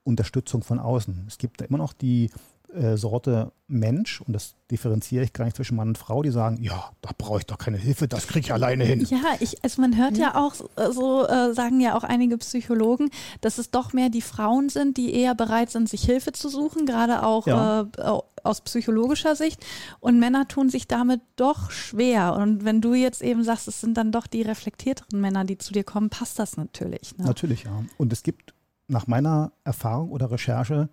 Unterstützung 0.05 0.63
von 0.63 0.79
außen. 0.79 1.25
Es 1.27 1.39
gibt 1.39 1.61
da 1.61 1.65
immer 1.65 1.79
noch 1.79 1.93
die 1.93 2.31
äh, 2.75 2.97
Sorte 2.97 3.53
Mensch, 3.67 4.21
und 4.21 4.35
das 4.35 4.55
differenziere 4.71 5.25
ich 5.25 5.33
gar 5.33 5.45
nicht 5.45 5.57
zwischen 5.57 5.77
Mann 5.77 5.89
und 5.89 5.99
Frau, 5.99 6.23
die 6.23 6.31
sagen, 6.31 6.63
ja, 6.63 6.91
da 7.01 7.11
brauche 7.17 7.39
ich 7.39 7.47
doch 7.47 7.59
keine 7.59 7.79
Hilfe, 7.79 8.07
das 8.07 8.27
kriege 8.27 8.47
ich 8.47 8.53
alleine 8.53 8.85
hin. 8.85 9.07
Ja, 9.11 9.37
ich, 9.41 9.63
also 9.65 9.81
man 9.81 9.97
hört 9.97 10.19
ja 10.19 10.35
auch, 10.35 10.55
so 10.91 11.27
äh, 11.27 11.55
sagen 11.55 11.81
ja 11.81 11.97
auch 11.97 12.05
einige 12.05 12.37
Psychologen, 12.39 13.11
dass 13.41 13.59
es 13.59 13.71
doch 13.71 13.93
mehr 13.93 14.11
die 14.11 14.21
Frauen 14.21 14.69
sind, 14.69 14.97
die 14.97 15.15
eher 15.15 15.35
bereit 15.35 15.71
sind, 15.71 15.89
sich 15.89 16.05
Hilfe 16.05 16.33
zu 16.33 16.49
suchen, 16.49 16.87
gerade 16.87 17.23
auch 17.23 17.47
ja. 17.47 17.83
äh, 17.83 18.19
aus 18.43 18.61
psychologischer 18.61 19.37
Sicht. 19.37 19.65
Und 20.01 20.19
Männer 20.19 20.49
tun 20.49 20.69
sich 20.69 20.89
damit 20.89 21.21
doch 21.37 21.71
schwer. 21.71 22.35
Und 22.35 22.65
wenn 22.65 22.81
du 22.81 22.95
jetzt 22.95 23.23
eben 23.23 23.45
sagst, 23.45 23.69
es 23.69 23.81
sind 23.81 23.97
dann 23.97 24.13
doch 24.13 24.27
die 24.27 24.43
reflektierteren 24.43 25.21
Männer, 25.21 25.45
die 25.45 25.59
zu 25.59 25.73
dir 25.73 25.85
kommen, 25.85 26.11
passt 26.11 26.39
das 26.39 26.57
natürlich. 26.57 27.17
Ne? 27.17 27.25
Natürlich, 27.25 27.65
ja. 27.65 27.85
Und 27.99 28.13
es 28.13 28.23
gibt 28.23 28.55
nach 28.89 29.07
meiner 29.07 29.53
Erfahrung 29.65 30.11
oder 30.11 30.31
Recherche 30.31 30.89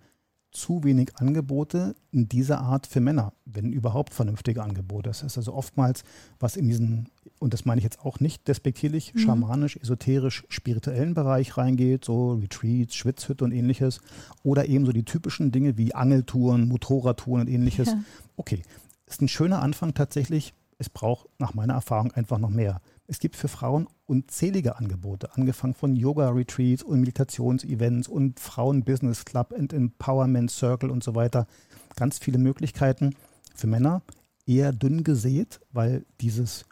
zu 0.52 0.82
wenig 0.82 1.16
Angebote 1.16 1.94
in 2.10 2.28
dieser 2.28 2.60
Art 2.60 2.86
für 2.86 3.00
Männer, 3.00 3.32
wenn 3.44 3.72
überhaupt 3.72 4.14
vernünftige 4.14 4.62
Angebote. 4.62 5.08
Das 5.08 5.22
ist 5.22 5.36
also 5.36 5.54
oftmals, 5.54 6.02
was 6.38 6.56
in 6.56 6.66
diesen, 6.66 7.08
und 7.38 7.54
das 7.54 7.64
meine 7.64 7.78
ich 7.78 7.84
jetzt 7.84 8.00
auch 8.00 8.20
nicht 8.20 8.48
despektierlich, 8.48 9.14
mhm. 9.14 9.18
schamanisch, 9.20 9.76
esoterisch, 9.76 10.44
spirituellen 10.48 11.14
Bereich 11.14 11.56
reingeht, 11.56 12.04
so 12.04 12.34
Retreats, 12.34 12.96
Schwitzhütte 12.96 13.44
und 13.44 13.52
ähnliches, 13.52 14.00
oder 14.42 14.66
eben 14.66 14.86
so 14.86 14.92
die 14.92 15.04
typischen 15.04 15.52
Dinge 15.52 15.78
wie 15.78 15.94
Angeltouren, 15.94 16.68
Motorradtouren 16.68 17.42
und 17.42 17.48
ähnliches. 17.48 17.88
Ja. 17.88 18.00
Okay, 18.36 18.62
ist 19.06 19.22
ein 19.22 19.28
schöner 19.28 19.62
Anfang 19.62 19.94
tatsächlich. 19.94 20.54
Es 20.78 20.88
braucht 20.88 21.28
nach 21.38 21.54
meiner 21.54 21.74
Erfahrung 21.74 22.10
einfach 22.12 22.38
noch 22.38 22.50
mehr. 22.50 22.80
Es 23.10 23.18
gibt 23.18 23.34
für 23.34 23.48
Frauen 23.48 23.88
unzählige 24.06 24.76
Angebote, 24.76 25.34
angefangen 25.34 25.74
von 25.74 25.96
Yoga-Retreats 25.96 26.84
und 26.84 27.00
Meditationsevents 27.00 28.06
und 28.06 28.38
Frauen-Business 28.38 29.24
Club 29.24 29.50
und 29.50 29.72
Empowerment 29.72 30.48
Circle 30.48 30.90
und 30.90 31.02
so 31.02 31.16
weiter. 31.16 31.48
Ganz 31.96 32.20
viele 32.20 32.38
Möglichkeiten. 32.38 33.16
Für 33.52 33.66
Männer 33.66 34.02
eher 34.46 34.70
dünn 34.70 35.02
gesät, 35.02 35.58
weil 35.72 36.06
dieses, 36.20 36.66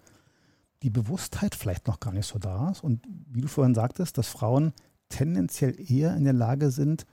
die 0.85 0.91
Bewusstheit 0.91 1.57
vielleicht 1.57 1.89
noch 1.89 1.99
gar 1.99 2.13
nicht 2.13 2.29
so 2.29 2.39
da 2.39 2.71
ist. 2.71 2.85
Und 2.85 3.05
wie 3.27 3.41
du 3.41 3.49
vorhin 3.49 3.75
sagtest, 3.75 4.17
dass 4.17 4.29
Frauen 4.29 4.75
tendenziell 5.09 5.75
eher 5.91 6.17
in 6.17 6.23
der 6.23 6.35
Lage 6.35 6.71
sind, 6.71 7.05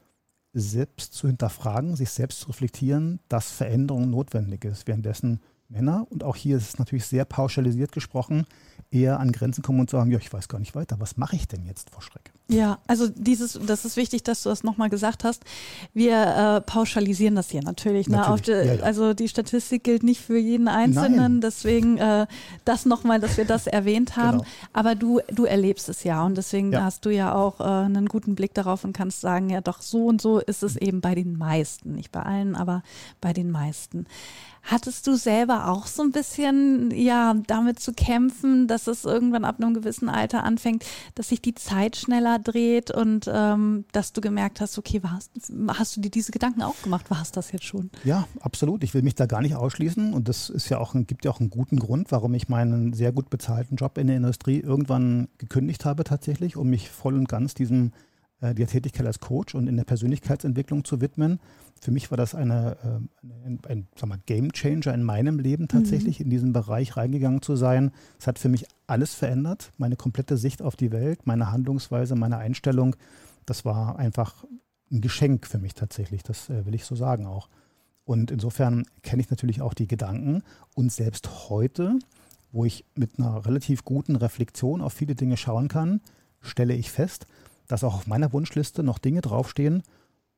selbst 0.53 1.15
zu 1.15 1.25
hinterfragen, 1.25 1.96
sich 1.96 2.12
selbst 2.12 2.41
zu 2.41 2.50
reflektieren, 2.50 3.20
dass 3.27 3.50
Veränderung 3.50 4.08
notwendig 4.08 4.65
ist. 4.65 4.86
Währenddessen 4.86 5.39
Männer, 5.67 6.05
und 6.12 6.24
auch 6.24 6.36
hier 6.36 6.58
ist 6.58 6.70
es 6.70 6.77
natürlich 6.77 7.08
sehr 7.08 7.25
pauschalisiert 7.25 7.91
gesprochen, 7.91 8.46
eher 8.91 9.20
an 9.20 9.32
Grenzen 9.32 9.62
kommen 9.62 9.79
und 9.79 9.89
sagen, 9.89 10.12
ja, 10.12 10.17
ich 10.20 10.32
weiß 10.32 10.48
gar 10.48 10.60
nicht 10.60 10.75
weiter, 10.75 11.00
was 11.00 11.17
mache 11.17 11.36
ich 11.36 11.48
denn 11.48 11.65
jetzt 11.65 11.89
vor 11.89 12.01
Schreck? 12.01 12.32
Ja, 12.48 12.77
also 12.86 13.08
dieses, 13.08 13.60
das 13.65 13.86
ist 13.86 13.98
wichtig, 13.98 14.22
dass 14.22 14.44
du 14.44 14.50
das 14.50 14.63
nochmal 14.63 14.89
gesagt 14.89 15.24
hast. 15.24 15.44
Wir 15.96 16.58
äh, 16.58 16.62
pauschalisieren 16.62 17.34
das 17.36 17.50
hier 17.50 17.63
natürlich. 17.63 18.08
Ne? 18.08 18.17
Natürlich. 18.17 18.46
Die, 18.62 18.67
ja, 18.67 18.74
ja. 18.75 18.84
Also 18.84 19.15
die 19.15 19.27
Statistik 19.27 19.84
gilt 19.84 20.03
nicht 20.03 20.22
für 20.22 20.38
jeden 20.38 20.67
Einzelnen, 20.67 21.15
Nein. 21.15 21.41
deswegen 21.41 21.98
äh, 21.98 22.27
das 22.63 22.86
nochmal, 22.86 23.20
dass 23.20 23.38
wir 23.38 23.46
das 23.46 23.65
erwähnt 23.79 24.15
haben. 24.15 24.39
Genau. 24.39 24.50
Aber 24.74 24.94
du, 24.94 25.22
du 25.32 25.46
erlebst 25.46 25.89
es 25.89 26.03
ja 26.03 26.24
und 26.24 26.38
deswegen 26.38 26.72
Ja. 26.72 26.84
hast 26.84 27.03
du 27.05 27.10
ja 27.10 27.34
auch 27.34 27.60
äh, 27.60 27.63
einen 27.63 28.05
guten 28.08 28.36
Blick 28.36 28.53
darauf 28.53 28.84
und 28.84 28.94
kannst 28.94 29.22
sagen, 29.22 29.50
ja 29.50 29.62
doch, 29.62 29.82
so 29.82 30.05
und 30.05 30.22
so 30.22 30.39
ist 30.39 30.62
es 30.62 30.75
eben 30.75 31.01
bei 31.01 31.15
den 31.15 31.38
meisten. 31.39 31.96
Nicht 31.96 32.12
bei 32.12 32.22
allen, 32.22 32.55
aber 32.55 32.84
bei 33.22 33.34
den 33.34 33.50
meisten. 33.50 34.05
Hattest 34.67 35.05
du 35.05 35.15
selber 35.15 35.67
auch 35.70 35.86
so 35.86 36.01
ein 36.01 36.12
bisschen 36.12 36.89
ja 36.89 37.36
damit 37.46 37.79
zu 37.79 37.94
kämpfen, 37.94 38.64
dass 38.67 38.88
es 38.88 39.05
irgendwann 39.05 39.45
ab 39.45 39.60
einem 39.60 39.74
gewissen 39.74 40.10
Alter 40.10 40.43
anfängt, 40.43 40.86
dass 41.15 41.29
sich 41.29 41.41
die 41.41 41.55
Zeit 41.55 41.95
schneller 41.95 42.39
dreht 42.39 42.91
und 42.91 43.29
ähm, 43.31 43.86
dass 43.91 44.13
du 44.13 44.22
gemerkt 44.22 44.62
hast, 44.62 44.77
okay, 44.77 45.01
warst, 45.03 45.31
hast 45.67 45.95
du 45.95 46.01
dir 46.01 46.12
diese 46.12 46.31
Gedanken 46.31 46.62
auch 46.62 46.81
gemacht? 46.81 47.10
War 47.10 47.22
es 47.22 47.31
das 47.31 47.51
jetzt 47.51 47.65
schon? 47.65 47.89
Ja, 48.03 48.27
absolut. 48.39 48.84
Ich 48.84 48.93
will 48.93 49.01
mich 49.01 49.15
da 49.15 49.25
gar 49.25 49.41
nicht 49.41 49.55
ausschließen 49.55 50.13
und 50.13 50.29
das 50.29 50.50
ist 50.50 50.69
ja 50.69 50.77
auch 50.77 50.93
ein, 50.93 51.07
gibt 51.07 51.25
ja 51.25 51.31
auch 51.31 51.39
einen 51.39 51.50
guten 51.50 51.77
Grund, 51.77 52.12
warum 52.12 52.34
ich 52.34 52.50
meinen 52.50 52.93
sehr 52.93 53.12
gut 53.12 53.29
bezahlten 53.29 53.75
Job 53.75 53.98
in 53.98 54.07
der 54.07 54.17
Industrie 54.17 54.60
irgendwann 54.60 55.27
gekündigt 55.38 55.86
habe 55.86 56.03
tatsächlich, 56.03 56.57
um 56.57 56.69
mich 56.69 56.89
voll 56.89 57.15
und 57.15 57.27
ganz 57.27 57.53
diesem 57.53 57.91
der 58.42 58.68
Tätigkeit 58.68 59.06
als 59.06 59.20
Coach 59.20 59.56
und 59.56 59.68
in 59.68 59.77
der 59.77 59.86
Persönlichkeitsentwicklung 59.86 60.84
zu 60.84 61.01
widmen. 61.01 61.39
Für 61.80 61.92
mich 61.92 62.12
war 62.12 62.18
das 62.18 62.36
eine, 62.36 62.77
äh, 62.84 63.27
ein, 63.46 63.60
ein 63.68 63.88
sag 63.96 64.10
mal, 64.10 64.20
Game 64.25 64.51
Changer 64.51 64.94
in 64.94 65.04
meinem 65.04 65.39
Leben 65.39 65.68
tatsächlich, 65.68 66.20
in 66.20 66.30
diesen 66.30 66.54
Bereich 66.54 66.98
reingegangen 66.98 67.42
zu 67.42 67.56
sein. 67.56 67.92
Es 68.20 68.27
hat 68.27 68.39
für 68.39 68.50
mich 68.50 68.65
alles 68.88 69.13
verändert, 69.13 69.72
meine 69.77 69.96
komplette 69.96 70.38
Sicht 70.38 70.62
auf 70.62 70.75
die 70.75 70.92
Welt, 70.92 71.25
meine 71.25 71.51
Handlungsweise, 71.51 72.15
meine 72.15 72.38
Einstellung. 72.38 72.96
Das 73.46 73.65
war 73.65 73.98
einfach 73.98 74.46
ein 74.92 75.01
Geschenk 75.01 75.48
für 75.48 75.58
mich 75.58 75.74
tatsächlich, 75.74 76.24
das 76.24 76.50
äh, 76.50 76.65
will 76.65 76.75
ich 76.75 76.86
so 76.86 76.96
sagen 76.96 77.25
auch. 77.25 77.50
Und 78.04 78.30
insofern 78.30 78.86
kenne 79.01 79.22
ich 79.22 79.32
natürlich 79.32 79.62
auch 79.62 79.74
die 79.74 79.88
Gedanken. 79.88 80.44
Und 80.75 80.92
selbst 80.92 81.50
heute, 81.50 81.98
wo 82.51 82.63
ich 82.63 82.86
mit 82.96 83.18
einer 83.18 83.46
relativ 83.46 83.84
guten 83.84 84.15
Reflexion 84.15 84.82
auf 84.82 84.94
viele 84.94 85.15
Dinge 85.15 85.38
schauen 85.38 85.68
kann, 85.68 86.01
stelle 86.39 86.75
ich 86.75 86.92
fest, 86.92 87.25
dass 87.67 87.84
auch 87.84 87.95
auf 87.95 88.07
meiner 88.07 88.31
Wunschliste 88.34 88.84
noch 88.84 89.00
Dinge 89.00 89.22
draufstehen, 89.22 89.84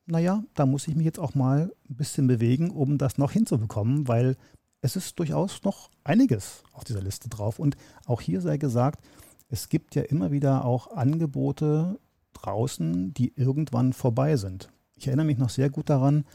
naja, 0.06 0.44
da 0.54 0.66
muss 0.66 0.88
ich 0.88 0.96
mich 0.96 1.06
jetzt 1.06 1.20
auch 1.20 1.36
mal 1.36 1.72
ein 1.90 1.96
bisschen 1.96 2.28
bewegen, 2.28 2.72
um 2.72 2.98
das 2.98 3.18
noch 3.18 3.32
hinzubekommen, 3.32 4.08
weil 4.08 4.38
es 4.82 4.96
ist 4.96 5.20
durchaus 5.20 5.64
noch 5.64 5.90
einiges 6.04 6.64
auf 6.72 6.84
dieser 6.86 7.02
Liste 7.02 7.30
drauf. 7.30 7.60
Und 7.60 7.76
auch 8.06 8.22
hier 8.22 8.42
sei 8.42 8.58
gesagt, 8.58 9.04
es 9.50 9.70
gibt 9.70 9.96
ja 9.96 10.04
immer 10.04 10.32
wieder 10.32 10.66
auch 10.66 10.92
Angebote 10.96 12.00
draußen, 12.34 13.14
die 13.14 13.34
irgendwann 13.36 13.94
vorbei 13.94 14.38
sind. 14.38 14.70
Ich 14.96 15.08
erinnere 15.08 15.26
mich 15.26 15.38
noch 15.38 15.50
sehr 15.50 15.70
gut 15.70 15.90
daran, 15.90 16.26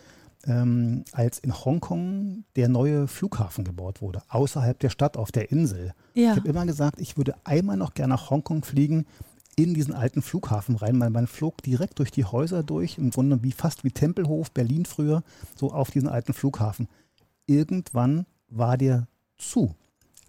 ähm, 0.44 1.04
als 1.12 1.38
in 1.38 1.52
Hongkong 1.64 2.44
der 2.56 2.68
neue 2.68 3.06
Flughafen 3.06 3.64
gebaut 3.64 4.02
wurde, 4.02 4.22
außerhalb 4.28 4.78
der 4.78 4.90
Stadt 4.90 5.16
auf 5.16 5.30
der 5.30 5.50
Insel. 5.50 5.94
Ja. 6.14 6.32
Ich 6.32 6.38
habe 6.38 6.48
immer 6.48 6.66
gesagt, 6.66 7.00
ich 7.00 7.16
würde 7.16 7.34
einmal 7.44 7.76
noch 7.76 7.94
gerne 7.94 8.14
nach 8.14 8.30
Hongkong 8.30 8.64
fliegen, 8.64 9.06
in 9.56 9.74
diesen 9.74 9.94
alten 9.94 10.22
Flughafen 10.22 10.76
rein. 10.76 10.96
Man, 10.96 11.12
man 11.12 11.26
flog 11.26 11.62
direkt 11.62 11.98
durch 11.98 12.10
die 12.10 12.24
Häuser 12.24 12.62
durch, 12.62 12.98
im 12.98 13.10
Grunde 13.10 13.42
wie 13.42 13.52
fast 13.52 13.84
wie 13.84 13.90
Tempelhof, 13.90 14.50
Berlin 14.50 14.84
früher, 14.84 15.22
so 15.56 15.72
auf 15.72 15.90
diesen 15.90 16.08
alten 16.08 16.32
Flughafen. 16.32 16.88
Irgendwann 17.46 18.26
war 18.48 18.76
der 18.76 19.08
zu. 19.36 19.74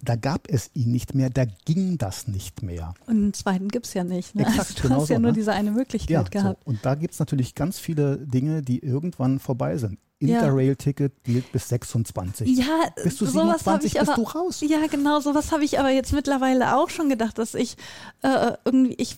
Da 0.01 0.17
gab 0.17 0.49
es 0.49 0.69
ihn 0.73 0.91
nicht 0.91 1.15
mehr, 1.15 1.29
da 1.29 1.45
ging 1.45 1.97
das 1.97 2.27
nicht 2.27 2.61
mehr. 2.61 2.93
Und 3.05 3.15
einen 3.15 3.33
zweiten 3.33 3.69
gibt 3.69 3.85
es 3.85 3.93
ja 3.93 4.03
nicht. 4.03 4.35
Ne? 4.35 4.41
Exakt, 4.41 4.59
also, 4.59 4.73
du 4.75 4.81
genau 4.81 5.01
hast 5.01 5.09
ja 5.09 5.15
so, 5.15 5.21
nur 5.21 5.31
ne? 5.31 5.35
diese 5.35 5.53
eine 5.53 5.71
Möglichkeit 5.71 6.29
gehabt. 6.29 6.63
So. 6.65 6.69
Und 6.69 6.83
da 6.83 6.95
gibt 6.95 7.13
es 7.13 7.19
natürlich 7.19 7.55
ganz 7.55 7.79
viele 7.79 8.17
Dinge, 8.17 8.61
die 8.61 8.79
irgendwann 8.79 9.39
vorbei 9.39 9.77
sind. 9.77 9.97
Interrail-Ticket 10.29 11.23
gilt 11.23 11.51
bis 11.51 11.69
26. 11.69 12.57
Ja, 12.57 12.65
sowas 13.09 13.65
habe 13.65 13.81
27, 13.81 13.93
ich 13.93 13.99
bist 13.99 14.11
aber, 14.11 14.21
du 14.21 14.27
raus. 14.27 14.61
Ja, 14.61 14.85
genau, 14.87 15.19
sowas 15.19 15.51
habe 15.51 15.63
ich 15.63 15.79
aber 15.79 15.89
jetzt 15.89 16.13
mittlerweile 16.13 16.75
auch 16.75 16.89
schon 16.89 17.09
gedacht, 17.09 17.37
dass 17.37 17.53
ich 17.53 17.75
äh, 18.21 18.53
irgendwie, 18.65 18.95
ich, 18.95 19.17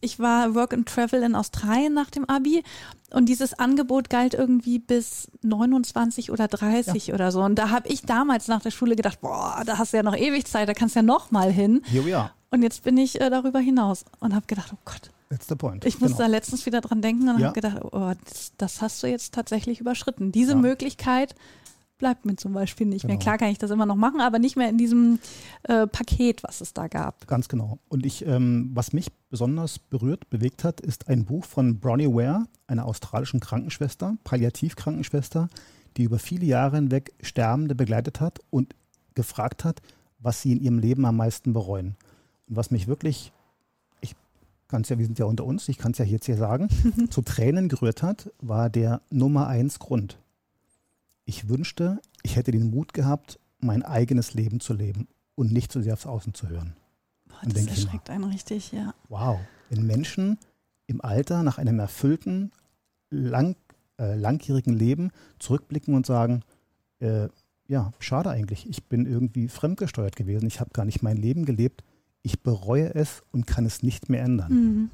ich 0.00 0.18
war 0.20 0.54
Work 0.54 0.72
and 0.74 0.88
Travel 0.88 1.22
in 1.22 1.34
Australien 1.34 1.92
nach 1.94 2.10
dem 2.10 2.24
Abi 2.26 2.62
und 3.10 3.26
dieses 3.28 3.54
Angebot 3.58 4.10
galt 4.10 4.34
irgendwie 4.34 4.78
bis 4.78 5.28
29 5.42 6.30
oder 6.30 6.46
30 6.48 7.12
oder 7.12 7.32
so. 7.32 7.42
Und 7.42 7.56
da 7.56 7.70
habe 7.70 7.88
ich 7.88 8.02
damals 8.02 8.48
nach 8.48 8.60
der 8.62 8.70
Schule 8.70 8.96
gedacht, 8.96 9.20
boah, 9.20 9.62
da 9.66 9.78
hast 9.78 9.92
du 9.92 9.96
ja 9.96 10.02
noch 10.02 10.16
ewig 10.16 10.46
Zeit, 10.46 10.68
da 10.68 10.74
kannst 10.74 10.94
du 10.94 11.00
ja 11.00 11.02
noch 11.02 11.30
mal 11.30 11.50
hin. 11.52 11.82
Here 11.86 12.04
we 12.04 12.16
are. 12.16 12.30
Und 12.50 12.62
jetzt 12.62 12.82
bin 12.84 12.96
ich 12.96 13.20
äh, 13.20 13.28
darüber 13.30 13.58
hinaus 13.58 14.04
und 14.20 14.34
habe 14.34 14.46
gedacht, 14.46 14.70
oh 14.72 14.78
Gott, 14.84 15.10
That's 15.30 15.46
the 15.48 15.54
point. 15.56 15.84
ich 15.84 16.00
muss 16.00 16.12
Genau. 16.12 16.22
da 16.22 16.26
letztens 16.28 16.64
wieder 16.64 16.80
dran 16.80 17.02
denken 17.02 17.28
und 17.28 17.38
Ja. 17.40 17.48
habe 17.48 17.60
gedacht, 17.60 17.78
oh, 17.92 18.12
das, 18.24 18.52
das 18.56 18.80
hast 18.80 19.02
du 19.02 19.06
jetzt 19.08 19.34
tatsächlich 19.34 19.80
überschritten. 19.80 20.32
Diese 20.32 20.52
Ja. 20.52 20.58
Möglichkeit 20.58 21.34
bleibt 21.98 22.24
mir 22.24 22.36
zum 22.36 22.52
Beispiel 22.52 22.86
nicht 22.86 23.04
mehr. 23.04 23.16
Genau. 23.16 23.22
Klar 23.22 23.38
kann 23.38 23.50
ich 23.50 23.58
das 23.58 23.70
immer 23.70 23.86
noch 23.86 23.96
machen, 23.96 24.20
aber 24.20 24.38
nicht 24.38 24.56
mehr 24.56 24.68
in 24.68 24.78
diesem 24.78 25.18
äh, 25.64 25.86
Paket, 25.86 26.42
was 26.42 26.60
es 26.60 26.72
da 26.72 26.88
gab. 26.88 27.26
Ganz 27.26 27.48
genau. 27.48 27.78
Und 27.88 28.06
ich, 28.06 28.24
ähm, 28.26 28.70
was 28.72 28.92
mich 28.92 29.08
besonders 29.30 29.78
berührt, 29.78 30.30
bewegt 30.30 30.64
hat, 30.64 30.80
ist 30.80 31.08
ein 31.08 31.24
Buch 31.24 31.44
von 31.44 31.80
Bronnie 31.80 32.06
Ware, 32.06 32.46
einer 32.66 32.86
australischen 32.86 33.40
Krankenschwester, 33.40 34.16
Palliativkrankenschwester, 34.24 35.48
die 35.96 36.04
über 36.04 36.18
viele 36.18 36.46
Jahre 36.46 36.76
hinweg 36.76 37.12
Sterbende 37.20 37.74
begleitet 37.74 38.20
hat 38.20 38.38
und 38.50 38.74
gefragt 39.14 39.64
hat, 39.64 39.82
was 40.20 40.42
sie 40.42 40.52
in 40.52 40.60
ihrem 40.60 40.78
Leben 40.78 41.04
am 41.04 41.16
meisten 41.16 41.52
bereuen. 41.52 41.96
Und 42.48 42.56
was 42.56 42.70
mich 42.70 42.86
wirklich, 42.86 43.32
ich 44.00 44.14
kann 44.68 44.82
es 44.82 44.88
ja, 44.88 44.98
wir 44.98 45.06
sind 45.06 45.18
ja 45.18 45.26
unter 45.26 45.44
uns, 45.44 45.68
ich 45.68 45.78
kann 45.78 45.92
es 45.92 45.98
ja 45.98 46.04
jetzt 46.04 46.26
hier 46.26 46.36
sagen, 46.36 46.68
zu 47.10 47.22
Tränen 47.22 47.68
gerührt 47.68 48.02
hat, 48.02 48.30
war 48.40 48.70
der 48.70 49.02
Nummer 49.10 49.48
eins 49.48 49.78
Grund. 49.78 50.18
Ich 51.28 51.46
wünschte, 51.46 52.00
ich 52.22 52.36
hätte 52.36 52.52
den 52.52 52.70
Mut 52.70 52.94
gehabt, 52.94 53.38
mein 53.60 53.82
eigenes 53.82 54.32
Leben 54.32 54.60
zu 54.60 54.72
leben 54.72 55.08
und 55.34 55.52
nicht 55.52 55.70
so 55.70 55.82
sehr 55.82 55.92
aufs 55.92 56.06
Außen 56.06 56.32
zu 56.32 56.48
hören. 56.48 56.74
Boah, 57.26 57.36
Dann 57.42 57.52
das 57.52 57.66
erschreckt 57.66 58.08
einen 58.08 58.24
richtig, 58.24 58.72
ja. 58.72 58.94
Wow, 59.10 59.38
wenn 59.68 59.86
Menschen 59.86 60.38
im 60.86 61.02
Alter 61.02 61.42
nach 61.42 61.58
einem 61.58 61.80
erfüllten, 61.80 62.50
lang, 63.10 63.56
äh, 63.98 64.14
langjährigen 64.14 64.72
Leben 64.72 65.10
zurückblicken 65.38 65.94
und 65.94 66.06
sagen, 66.06 66.44
äh, 67.00 67.28
ja, 67.66 67.92
schade 67.98 68.30
eigentlich, 68.30 68.66
ich 68.66 68.84
bin 68.84 69.04
irgendwie 69.04 69.48
fremdgesteuert 69.48 70.16
gewesen, 70.16 70.46
ich 70.46 70.60
habe 70.60 70.70
gar 70.72 70.86
nicht 70.86 71.02
mein 71.02 71.18
Leben 71.18 71.44
gelebt, 71.44 71.84
ich 72.22 72.40
bereue 72.40 72.94
es 72.94 73.22
und 73.32 73.46
kann 73.46 73.66
es 73.66 73.82
nicht 73.82 74.08
mehr 74.08 74.22
ändern. 74.22 74.52
Mhm. 74.52 74.90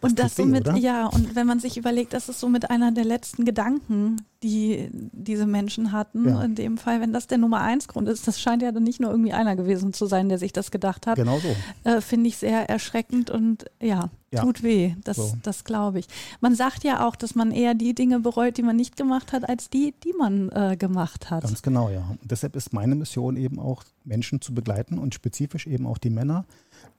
Und 0.00 0.18
das 0.18 0.36
weh, 0.38 0.42
somit, 0.42 0.68
oder? 0.68 0.76
ja, 0.76 1.06
und 1.06 1.34
wenn 1.34 1.46
man 1.46 1.60
sich 1.60 1.76
überlegt, 1.76 2.12
das 2.12 2.28
ist 2.28 2.40
somit 2.40 2.70
einer 2.70 2.92
der 2.92 3.04
letzten 3.04 3.44
Gedanken, 3.44 4.16
die 4.42 4.88
diese 4.92 5.46
Menschen 5.46 5.92
hatten. 5.92 6.28
Ja. 6.28 6.42
In 6.42 6.54
dem 6.56 6.76
Fall, 6.78 7.00
wenn 7.00 7.12
das 7.12 7.28
der 7.28 7.38
Nummer 7.38 7.60
eins 7.60 7.86
Grund 7.86 8.08
ist, 8.08 8.26
das 8.26 8.40
scheint 8.40 8.62
ja 8.62 8.72
dann 8.72 8.82
nicht 8.82 9.00
nur 9.00 9.10
irgendwie 9.10 9.32
einer 9.32 9.54
gewesen 9.54 9.92
zu 9.92 10.06
sein, 10.06 10.28
der 10.28 10.38
sich 10.38 10.52
das 10.52 10.70
gedacht 10.72 11.06
hat. 11.06 11.16
Genau 11.16 11.38
so. 11.38 11.54
äh, 11.88 12.00
finde 12.00 12.28
ich 12.28 12.36
sehr 12.38 12.68
erschreckend 12.68 13.30
und 13.30 13.66
ja, 13.80 14.10
Ja. 14.32 14.42
tut 14.42 14.64
weh. 14.64 14.94
Das, 15.04 15.16
So. 15.16 15.34
das 15.44 15.62
glaube 15.62 16.00
ich. 16.00 16.06
Man 16.40 16.56
sagt 16.56 16.82
ja 16.82 17.06
auch, 17.06 17.14
dass 17.14 17.36
man 17.36 17.52
eher 17.52 17.74
die 17.74 17.94
Dinge 17.94 18.18
bereut, 18.18 18.56
die 18.56 18.62
man 18.62 18.74
nicht 18.74 18.96
gemacht 18.96 19.32
hat, 19.32 19.48
als 19.48 19.70
die, 19.70 19.94
die 20.04 20.12
man 20.18 20.48
äh, 20.50 20.76
gemacht 20.76 21.30
hat. 21.30 21.44
Ganz 21.44 21.62
genau, 21.62 21.88
ja. 21.90 22.00
Und 22.20 22.28
deshalb 22.30 22.56
ist 22.56 22.72
meine 22.72 22.96
Mission 22.96 23.36
eben 23.36 23.60
auch, 23.60 23.84
Menschen 24.04 24.40
zu 24.40 24.52
begleiten 24.52 24.98
und 24.98 25.14
spezifisch 25.14 25.68
eben 25.68 25.86
auch 25.86 25.98
die 25.98 26.10
Männer, 26.10 26.44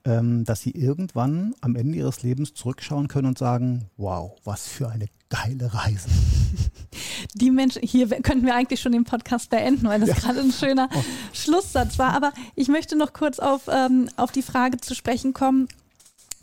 ähm, 0.04 0.44
dass 0.44 0.60
sie 0.60 0.70
irgendwann 0.72 1.54
am 1.60 1.76
Ende 1.76 1.96
ihres 1.98 2.22
Lebens 2.22 2.54
zurückschauen 2.54 3.08
können 3.08 3.28
und 3.28 3.38
sagen, 3.38 3.90
wow, 3.96 4.32
was 4.44 4.68
für 4.68 4.88
eine 4.90 5.06
geile 5.30 5.72
Reise. 5.72 6.08
Die 7.34 7.50
Menschen, 7.50 7.82
hier 7.82 8.08
könnten 8.08 8.46
wir 8.46 8.54
eigentlich 8.54 8.80
schon 8.80 8.92
den 8.92 9.04
Podcast 9.04 9.50
beenden, 9.50 9.88
weil 9.88 10.00
das 10.00 10.14
gerade 10.16 10.40
ein 10.40 10.52
schöner 10.52 10.88
Oh. 10.94 11.02
Schlusssatz 11.32 11.98
war. 11.98 12.12
Aber 12.12 12.32
ich 12.54 12.68
möchte 12.68 12.96
noch 12.96 13.12
kurz 13.12 13.38
auf, 13.38 13.62
ähm, 13.68 14.08
auf 14.16 14.30
die 14.30 14.42
Frage 14.42 14.78
zu 14.78 14.94
sprechen 14.94 15.32
kommen. 15.32 15.68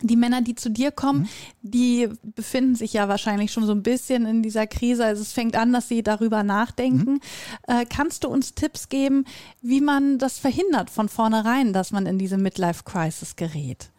Die 0.02 0.16
Männer, 0.16 0.42
die 0.42 0.56
zu 0.56 0.70
dir 0.70 0.90
Mhm. 0.92 0.96
kommen, 0.96 1.30
die 1.62 2.10
befinden 2.36 2.76
sich 2.76 2.94
ja 2.94 3.08
wahrscheinlich 3.08 3.52
schon 3.52 3.66
so 3.66 3.72
ein 3.74 3.84
bisschen 3.84 4.26
in 4.26 4.42
dieser 4.44 4.68
Krise. 4.68 5.06
Also 5.06 5.22
es 5.22 5.32
fängt 5.34 5.56
an, 5.56 5.72
dass 5.74 5.88
sie 5.88 6.04
darüber 6.04 6.44
nachdenken. 6.44 7.14
Mhm. 7.14 7.20
Äh, 7.68 7.86
kannst 7.86 8.24
du 8.24 8.28
uns 8.30 8.54
Tipps 8.56 8.90
geben, 8.90 9.26
wie 9.62 9.82
man 9.82 10.18
das 10.18 10.40
verhindert 10.40 10.90
von 10.90 11.10
vornherein, 11.10 11.74
dass 11.74 11.92
man 11.92 12.06
in 12.06 12.18
diese 12.18 12.38
Midlife-Crisis 12.38 13.36
gerät? 13.36 13.92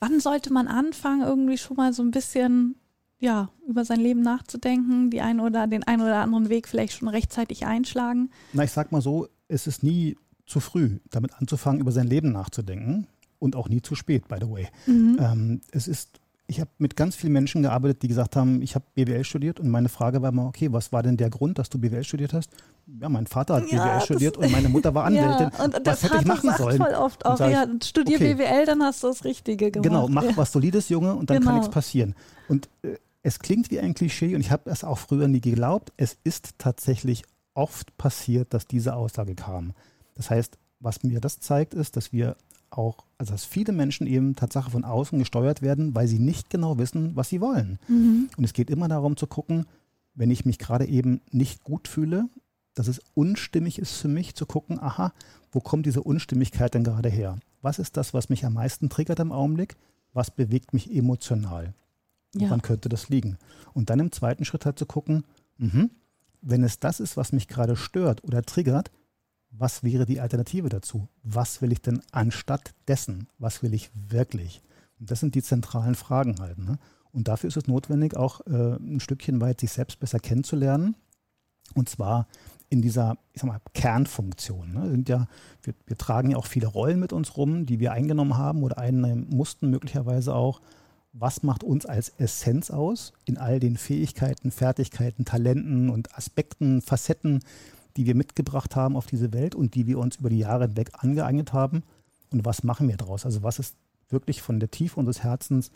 Wann 0.00 0.20
sollte 0.20 0.52
man 0.52 0.68
anfangen, 0.68 1.22
irgendwie 1.22 1.56
schon 1.58 1.76
mal 1.76 1.92
so 1.92 2.02
ein 2.02 2.10
bisschen 2.10 2.76
ja, 3.20 3.48
über 3.66 3.86
sein 3.86 4.00
Leben 4.00 4.20
nachzudenken, 4.20 5.08
die 5.08 5.22
ein 5.22 5.40
oder 5.40 5.66
den 5.66 5.82
einen 5.84 6.02
oder 6.02 6.18
anderen 6.18 6.50
Weg 6.50 6.68
vielleicht 6.68 6.92
schon 6.92 7.08
rechtzeitig 7.08 7.64
einschlagen? 7.64 8.30
Na, 8.52 8.64
ich 8.64 8.72
sag 8.72 8.92
mal 8.92 9.00
so, 9.00 9.28
es 9.48 9.66
ist 9.66 9.82
nie 9.82 10.16
zu 10.46 10.60
früh, 10.60 10.98
damit 11.10 11.32
anzufangen, 11.40 11.80
über 11.80 11.90
sein 11.92 12.06
Leben 12.06 12.32
nachzudenken. 12.32 13.06
Und 13.44 13.56
auch 13.56 13.68
nie 13.68 13.82
zu 13.82 13.94
spät, 13.94 14.26
by 14.28 14.36
the 14.40 14.50
way. 14.50 14.68
Ähm, 14.88 15.60
es 15.70 15.86
ist 15.86 16.18
ich 16.46 16.60
habe 16.60 16.70
mit 16.78 16.94
ganz 16.96 17.16
vielen 17.16 17.32
Menschen 17.32 17.62
gearbeitet, 17.62 18.02
die 18.02 18.08
gesagt 18.08 18.36
haben, 18.36 18.60
ich 18.60 18.74
habe 18.74 18.84
BWL 18.94 19.24
studiert 19.24 19.60
und 19.60 19.70
meine 19.70 19.88
Frage 19.88 20.20
war 20.20 20.28
immer, 20.28 20.46
okay, 20.46 20.70
was 20.72 20.92
war 20.92 21.02
denn 21.02 21.16
der 21.16 21.30
Grund, 21.30 21.58
dass 21.58 21.70
du 21.70 21.78
BWL 21.78 22.04
studiert 22.04 22.34
hast? 22.34 22.50
Ja, 23.00 23.08
mein 23.08 23.26
Vater 23.26 23.54
hat 23.56 23.72
ja, 23.72 23.82
BWL 23.82 24.00
studiert 24.02 24.36
und 24.36 24.52
meine 24.52 24.68
Mutter 24.68 24.94
war 24.94 25.04
Anwältin. 25.06 25.50
Ja, 25.56 25.64
und 25.64 25.80
was 25.84 26.02
hätte 26.02 26.18
ich 26.18 26.26
machen 26.26 26.50
sollen? 26.58 26.76
voll 26.76 26.94
oft 26.94 27.24
auch, 27.24 27.40
ja, 27.40 27.66
studier 27.82 28.16
okay, 28.16 28.34
BWL, 28.34 28.66
dann 28.66 28.82
hast 28.82 29.02
du 29.02 29.08
das 29.08 29.24
Richtige 29.24 29.70
gemacht. 29.70 29.88
Genau, 29.88 30.08
mach 30.08 30.24
ja. 30.24 30.36
was 30.36 30.52
Solides, 30.52 30.90
Junge, 30.90 31.14
und 31.14 31.30
dann 31.30 31.38
genau. 31.38 31.50
kann 31.50 31.60
nichts 31.60 31.72
passieren. 31.72 32.14
Und 32.48 32.68
äh, 32.82 32.96
es 33.22 33.38
klingt 33.38 33.70
wie 33.70 33.80
ein 33.80 33.94
Klischee 33.94 34.34
und 34.34 34.42
ich 34.42 34.50
habe 34.50 34.70
es 34.70 34.84
auch 34.84 34.98
früher 34.98 35.28
nie 35.28 35.40
geglaubt. 35.40 35.94
Es 35.96 36.18
ist 36.24 36.58
tatsächlich 36.58 37.24
oft 37.54 37.96
passiert, 37.96 38.52
dass 38.52 38.66
diese 38.66 38.96
Aussage 38.96 39.34
kam. 39.34 39.72
Das 40.14 40.28
heißt, 40.28 40.58
was 40.80 41.02
mir 41.02 41.20
das 41.20 41.40
zeigt, 41.40 41.72
ist, 41.72 41.96
dass 41.96 42.12
wir 42.12 42.36
auch, 42.76 43.04
also 43.18 43.32
dass 43.32 43.44
viele 43.44 43.72
Menschen 43.72 44.06
eben 44.06 44.36
Tatsache 44.36 44.70
von 44.70 44.84
außen 44.84 45.18
gesteuert 45.18 45.62
werden, 45.62 45.94
weil 45.94 46.08
sie 46.08 46.18
nicht 46.18 46.50
genau 46.50 46.78
wissen, 46.78 47.16
was 47.16 47.28
sie 47.28 47.40
wollen. 47.40 47.78
Mhm. 47.88 48.28
Und 48.36 48.44
es 48.44 48.52
geht 48.52 48.70
immer 48.70 48.88
darum 48.88 49.16
zu 49.16 49.26
gucken, 49.26 49.66
wenn 50.14 50.30
ich 50.30 50.44
mich 50.44 50.58
gerade 50.58 50.86
eben 50.86 51.20
nicht 51.30 51.64
gut 51.64 51.88
fühle, 51.88 52.28
dass 52.74 52.88
es 52.88 53.00
unstimmig 53.14 53.78
ist 53.78 53.96
für 53.96 54.08
mich, 54.08 54.34
zu 54.34 54.46
gucken, 54.46 54.80
aha, 54.80 55.12
wo 55.52 55.60
kommt 55.60 55.86
diese 55.86 56.02
Unstimmigkeit 56.02 56.74
denn 56.74 56.84
gerade 56.84 57.08
her? 57.08 57.38
Was 57.62 57.78
ist 57.78 57.96
das, 57.96 58.14
was 58.14 58.28
mich 58.28 58.44
am 58.44 58.54
meisten 58.54 58.88
triggert 58.88 59.20
im 59.20 59.32
Augenblick? 59.32 59.76
Was 60.12 60.30
bewegt 60.30 60.74
mich 60.74 60.94
emotional? 60.94 61.74
Ja. 62.34 62.48
Woran 62.48 62.62
könnte 62.62 62.88
das 62.88 63.08
liegen? 63.08 63.38
Und 63.72 63.90
dann 63.90 64.00
im 64.00 64.12
zweiten 64.12 64.44
Schritt 64.44 64.66
halt 64.66 64.78
zu 64.78 64.86
gucken, 64.86 65.24
mh, 65.58 65.88
wenn 66.42 66.62
es 66.62 66.78
das 66.78 67.00
ist, 67.00 67.16
was 67.16 67.32
mich 67.32 67.48
gerade 67.48 67.76
stört 67.76 68.22
oder 68.24 68.42
triggert, 68.42 68.90
was 69.56 69.82
wäre 69.82 70.06
die 70.06 70.20
Alternative 70.20 70.68
dazu? 70.68 71.08
Was 71.22 71.62
will 71.62 71.72
ich 71.72 71.80
denn 71.80 72.02
anstatt 72.12 72.74
dessen? 72.88 73.28
Was 73.38 73.62
will 73.62 73.74
ich 73.74 73.90
wirklich? 73.94 74.62
Und 74.98 75.10
das 75.10 75.20
sind 75.20 75.34
die 75.34 75.42
zentralen 75.42 75.94
Fragen 75.94 76.40
halt. 76.40 76.58
Ne? 76.58 76.78
Und 77.12 77.28
dafür 77.28 77.48
ist 77.48 77.56
es 77.56 77.68
notwendig, 77.68 78.16
auch 78.16 78.40
äh, 78.46 78.76
ein 78.76 79.00
Stückchen 79.00 79.40
weit 79.40 79.60
sich 79.60 79.70
selbst 79.70 80.00
besser 80.00 80.18
kennenzulernen. 80.18 80.96
Und 81.74 81.88
zwar 81.88 82.26
in 82.68 82.82
dieser, 82.82 83.16
ich 83.32 83.40
sag 83.40 83.48
mal, 83.48 83.60
Kernfunktion. 83.74 84.72
Ne? 84.72 84.90
Sind 84.90 85.08
ja, 85.08 85.28
wir, 85.62 85.74
wir, 85.86 85.96
tragen 85.96 86.30
ja 86.30 86.36
auch 86.36 86.46
viele 86.46 86.66
Rollen 86.66 86.98
mit 86.98 87.12
uns 87.12 87.36
rum, 87.36 87.66
die 87.66 87.78
wir 87.78 87.92
eingenommen 87.92 88.36
haben 88.36 88.62
oder 88.62 88.78
einnehmen 88.78 89.28
mussten, 89.30 89.70
möglicherweise 89.70 90.34
auch. 90.34 90.60
Was 91.12 91.44
macht 91.44 91.62
uns 91.62 91.86
als 91.86 92.08
Essenz 92.18 92.72
aus 92.72 93.12
in 93.24 93.38
all 93.38 93.60
den 93.60 93.76
Fähigkeiten, 93.76 94.50
Fertigkeiten, 94.50 95.24
Talenten 95.24 95.88
und 95.90 96.16
Aspekten, 96.16 96.82
Facetten, 96.82 97.40
die 97.96 98.06
wir 98.06 98.14
mitgebracht 98.14 98.76
haben 98.76 98.96
auf 98.96 99.06
diese 99.06 99.32
Welt 99.32 99.54
und 99.54 99.74
die 99.74 99.86
wir 99.86 99.98
uns 99.98 100.16
über 100.16 100.30
die 100.30 100.38
Jahre 100.38 100.66
hinweg 100.66 100.90
angeeignet 100.94 101.52
haben. 101.52 101.82
Und 102.30 102.44
was 102.44 102.64
machen 102.64 102.88
wir 102.88 102.96
daraus? 102.96 103.24
Also 103.24 103.42
was 103.42 103.58
ist 103.58 103.76
wirklich 104.08 104.42
von 104.42 104.60
der 104.60 104.70
Tiefe 104.70 104.98
unseres 104.98 105.22
Herzens 105.22 105.70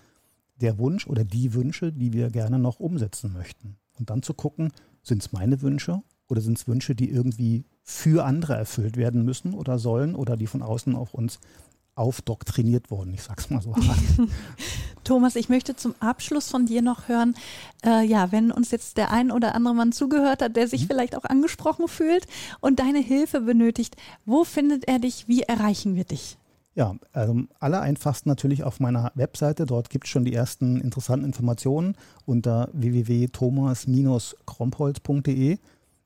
der 0.61 0.79
Wunsch 0.79 1.07
oder 1.07 1.25
die 1.25 1.55
Wünsche, 1.55 1.93
die 1.93 2.13
wir 2.13 2.31
gerne 2.31 2.59
noch 2.59 2.81
umsetzen 2.81 3.33
möchten? 3.33 3.77
Und 3.99 4.11
dann 4.11 4.23
zu 4.23 4.35
gucken, 4.35 4.73
sind 5.03 5.23
es 5.23 5.33
meine 5.33 5.63
Wünsche 5.63 6.03
oder 6.29 6.41
sind 6.41 6.59
es 6.59 6.69
Wünsche, 6.69 6.95
die 6.95 7.11
irgendwie 7.11 7.65
für 7.83 8.25
andere 8.25 8.55
erfüllt 8.55 8.97
werden 8.97 9.25
müssen 9.25 9.55
oder 9.55 9.79
sollen 9.79 10.15
oder 10.15 10.37
die 10.37 10.47
von 10.47 10.63
außen 10.63 10.95
auf 10.95 11.15
uns 11.15 11.39
aufdoktriniert 11.95 12.91
worden. 12.91 13.15
Ich 13.15 13.23
sag's 13.23 13.51
mal 13.51 13.63
so 13.63 13.75
hart. 13.75 13.99
Thomas, 15.05 15.37
ich 15.37 15.49
möchte 15.49 15.77
zum 15.77 15.95
Abschluss 16.01 16.49
von 16.49 16.67
dir 16.67 16.83
noch 16.83 17.09
hören, 17.09 17.35
äh, 17.85 18.05
ja, 18.05 18.33
wenn 18.33 18.51
uns 18.51 18.71
jetzt 18.71 18.97
der 18.97 19.11
ein 19.11 19.31
oder 19.31 19.55
andere 19.55 19.75
Mann 19.75 19.93
zugehört 19.93 20.41
hat, 20.43 20.57
der 20.57 20.67
sich 20.69 20.83
mhm. 20.83 20.87
vielleicht 20.89 21.17
auch 21.17 21.25
angesprochen 21.25 21.89
fühlt 21.89 22.27
und 22.61 22.81
deine 22.81 23.01
Hilfe 23.01 23.41
benötigt, 23.41 23.97
wo 24.27 24.45
findet 24.45 24.87
er 24.89 24.99
dich? 24.99 25.29
Wie 25.29 25.43
erreichen 25.43 25.95
wir 25.95 26.05
dich? 26.05 26.37
Ja, 26.75 26.97
also 27.13 27.41
aller 27.59 27.81
einfachsten 27.81 28.29
natürlich 28.29 28.63
auf 28.63 28.79
meiner 28.79 29.11
Webseite. 29.17 29.67
Dort 29.67 29.91
gibt 29.91 30.05
es 30.05 30.11
schon 30.11 30.25
die 30.25 30.33
ersten 30.33 30.81
interessanten 30.81 31.27
Informationen 31.27 31.97
unter 32.25 32.69
www.thomas-krompholz.de. 32.73 35.59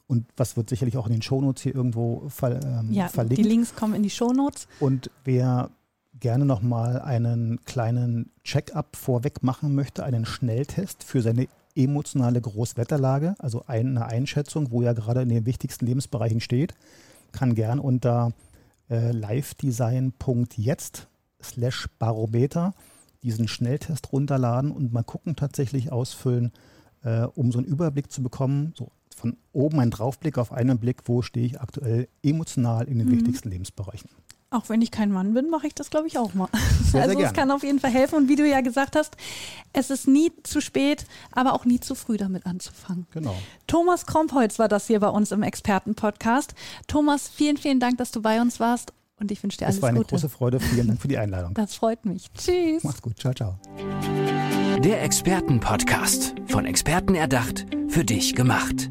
Und 0.07 0.25
was 0.37 0.57
wird 0.57 0.71
sicherlich 0.71 0.97
auch 0.97 1.07
in 1.07 1.13
den 1.13 1.21
Shownotes 1.21 1.63
hier 1.63 1.75
irgendwo 1.75 2.23
ver, 2.29 2.65
ähm, 2.65 2.91
ja, 2.91 3.09
verlinkt. 3.09 3.39
Die 3.39 3.43
Links 3.43 3.75
kommen 3.75 3.93
in 3.93 4.03
die 4.03 4.09
Shownotes. 4.09 4.67
Und 4.81 5.11
wer 5.25 5.69
gerne 6.19 6.45
nochmal 6.45 7.01
einen 7.01 7.65
kleinen 7.65 8.31
Check-up 8.45 8.97
vorweg 8.97 9.43
machen 9.43 9.75
möchte, 9.75 10.05
einen 10.05 10.25
Schnelltest 10.25 11.05
für 11.05 11.23
seine 11.23 11.49
emotionale 11.75 12.41
Großwetterlage, 12.41 13.35
also 13.39 13.65
eine 13.67 14.07
Einschätzung, 14.07 14.71
wo 14.71 14.83
er 14.83 14.95
gerade 14.95 15.23
in 15.23 15.31
den 15.31 15.47
wichtigsten 15.47 15.87
Lebensbereichen 15.87 16.41
steht, 16.41 16.75
kann 17.33 17.55
gern 17.55 17.79
unter 17.79 18.33
äh, 18.91 19.11
livedesign.jetzt 19.13 21.09
slash 21.43 21.89
Barometer 21.99 22.75
diesen 23.23 23.49
Schnelltest 23.49 24.13
runterladen 24.13 24.71
und 24.71 24.93
mal 24.93 25.03
gucken, 25.05 25.37
tatsächlich 25.37 25.93
ausfüllen, 25.93 26.53
äh, 27.05 27.23
um 27.23 27.53
so 27.53 27.59
einen 27.59 27.69
Überblick 27.69 28.11
zu 28.13 28.23
bekommen, 28.23 28.75
so 28.77 28.91
von 29.17 29.37
oben 29.53 29.81
ein 29.81 29.91
Draufblick 29.91 30.39
auf 30.39 30.53
einen 30.53 30.79
Blick, 30.79 31.03
wo 31.07 31.23
stehe 31.23 31.47
ich 31.47 31.61
aktuell 31.61 32.09
emotional 32.23 32.89
in 32.89 32.99
den 32.99 33.09
mhm. 33.09 33.13
wichtigsten 33.13 33.51
Lebensbereichen. 33.51 34.11
Auch 34.53 34.69
wenn 34.69 34.83
ich 34.83 34.91
kein 34.91 35.11
Mann 35.11 35.33
bin, 35.33 35.49
mache 35.49 35.67
ich 35.67 35.75
das, 35.75 35.89
glaube 35.89 36.07
ich, 36.09 36.19
auch 36.19 36.35
mal. 36.35 36.49
Sehr, 36.93 37.03
also 37.03 37.17
sehr 37.17 37.29
es 37.29 37.33
kann 37.33 37.51
auf 37.51 37.63
jeden 37.63 37.81
Fall 37.81 37.91
helfen. 37.91 38.17
Und 38.17 38.29
wie 38.29 38.37
du 38.37 38.47
ja 38.47 38.61
gesagt 38.61 38.97
hast, 38.97 39.17
es 39.73 39.89
ist 39.89 40.07
nie 40.07 40.31
zu 40.43 40.61
spät, 40.61 41.07
aber 41.31 41.55
auch 41.55 41.65
nie 41.65 41.81
zu 41.81 41.95
früh 41.95 42.19
damit 42.19 42.45
anzufangen. 42.45 43.07
Genau. 43.13 43.35
Thomas 43.67 44.05
Krompholz 44.05 44.59
war 44.59 44.69
das 44.69 44.89
hier 44.89 45.01
bei 45.01 45.09
uns 45.09 45.33
im 45.33 45.43
Expertenpodcast. 45.43 46.55
Thomas, 46.87 47.31
vielen, 47.31 47.57
vielen 47.57 47.81
Dank, 47.81 47.97
dass 47.97 48.11
du 48.11 48.21
bei 48.21 48.43
uns 48.43 48.61
warst. 48.61 48.93
Und 49.19 49.31
ich 49.31 49.43
wünsche 49.43 49.57
dir 49.57 49.67
alles 49.67 49.77
Gute. 49.77 49.79
Es 49.79 49.83
war 49.83 49.89
eine 49.89 49.99
Gute. 50.01 50.11
große 50.11 50.29
Freude. 50.29 50.61
Vielen 50.61 50.89
Dank 50.89 51.01
für 51.01 51.09
die 51.09 51.17
Einladung. 51.17 51.55
Das 51.55 51.75
freut 51.75 52.05
mich. 52.05 52.31
Tschüss. 52.37 52.85
Mach's 52.85 53.01
gut. 53.01 53.19
Ciao, 53.19 53.33
ciao. 53.33 53.59
Der 54.85 55.03
Expertenpodcast. 55.03 56.35
Von 56.49 56.67
Experten 56.67 57.15
erdacht, 57.15 57.65
für 57.89 58.05
dich 58.05 58.35
gemacht. 58.35 58.91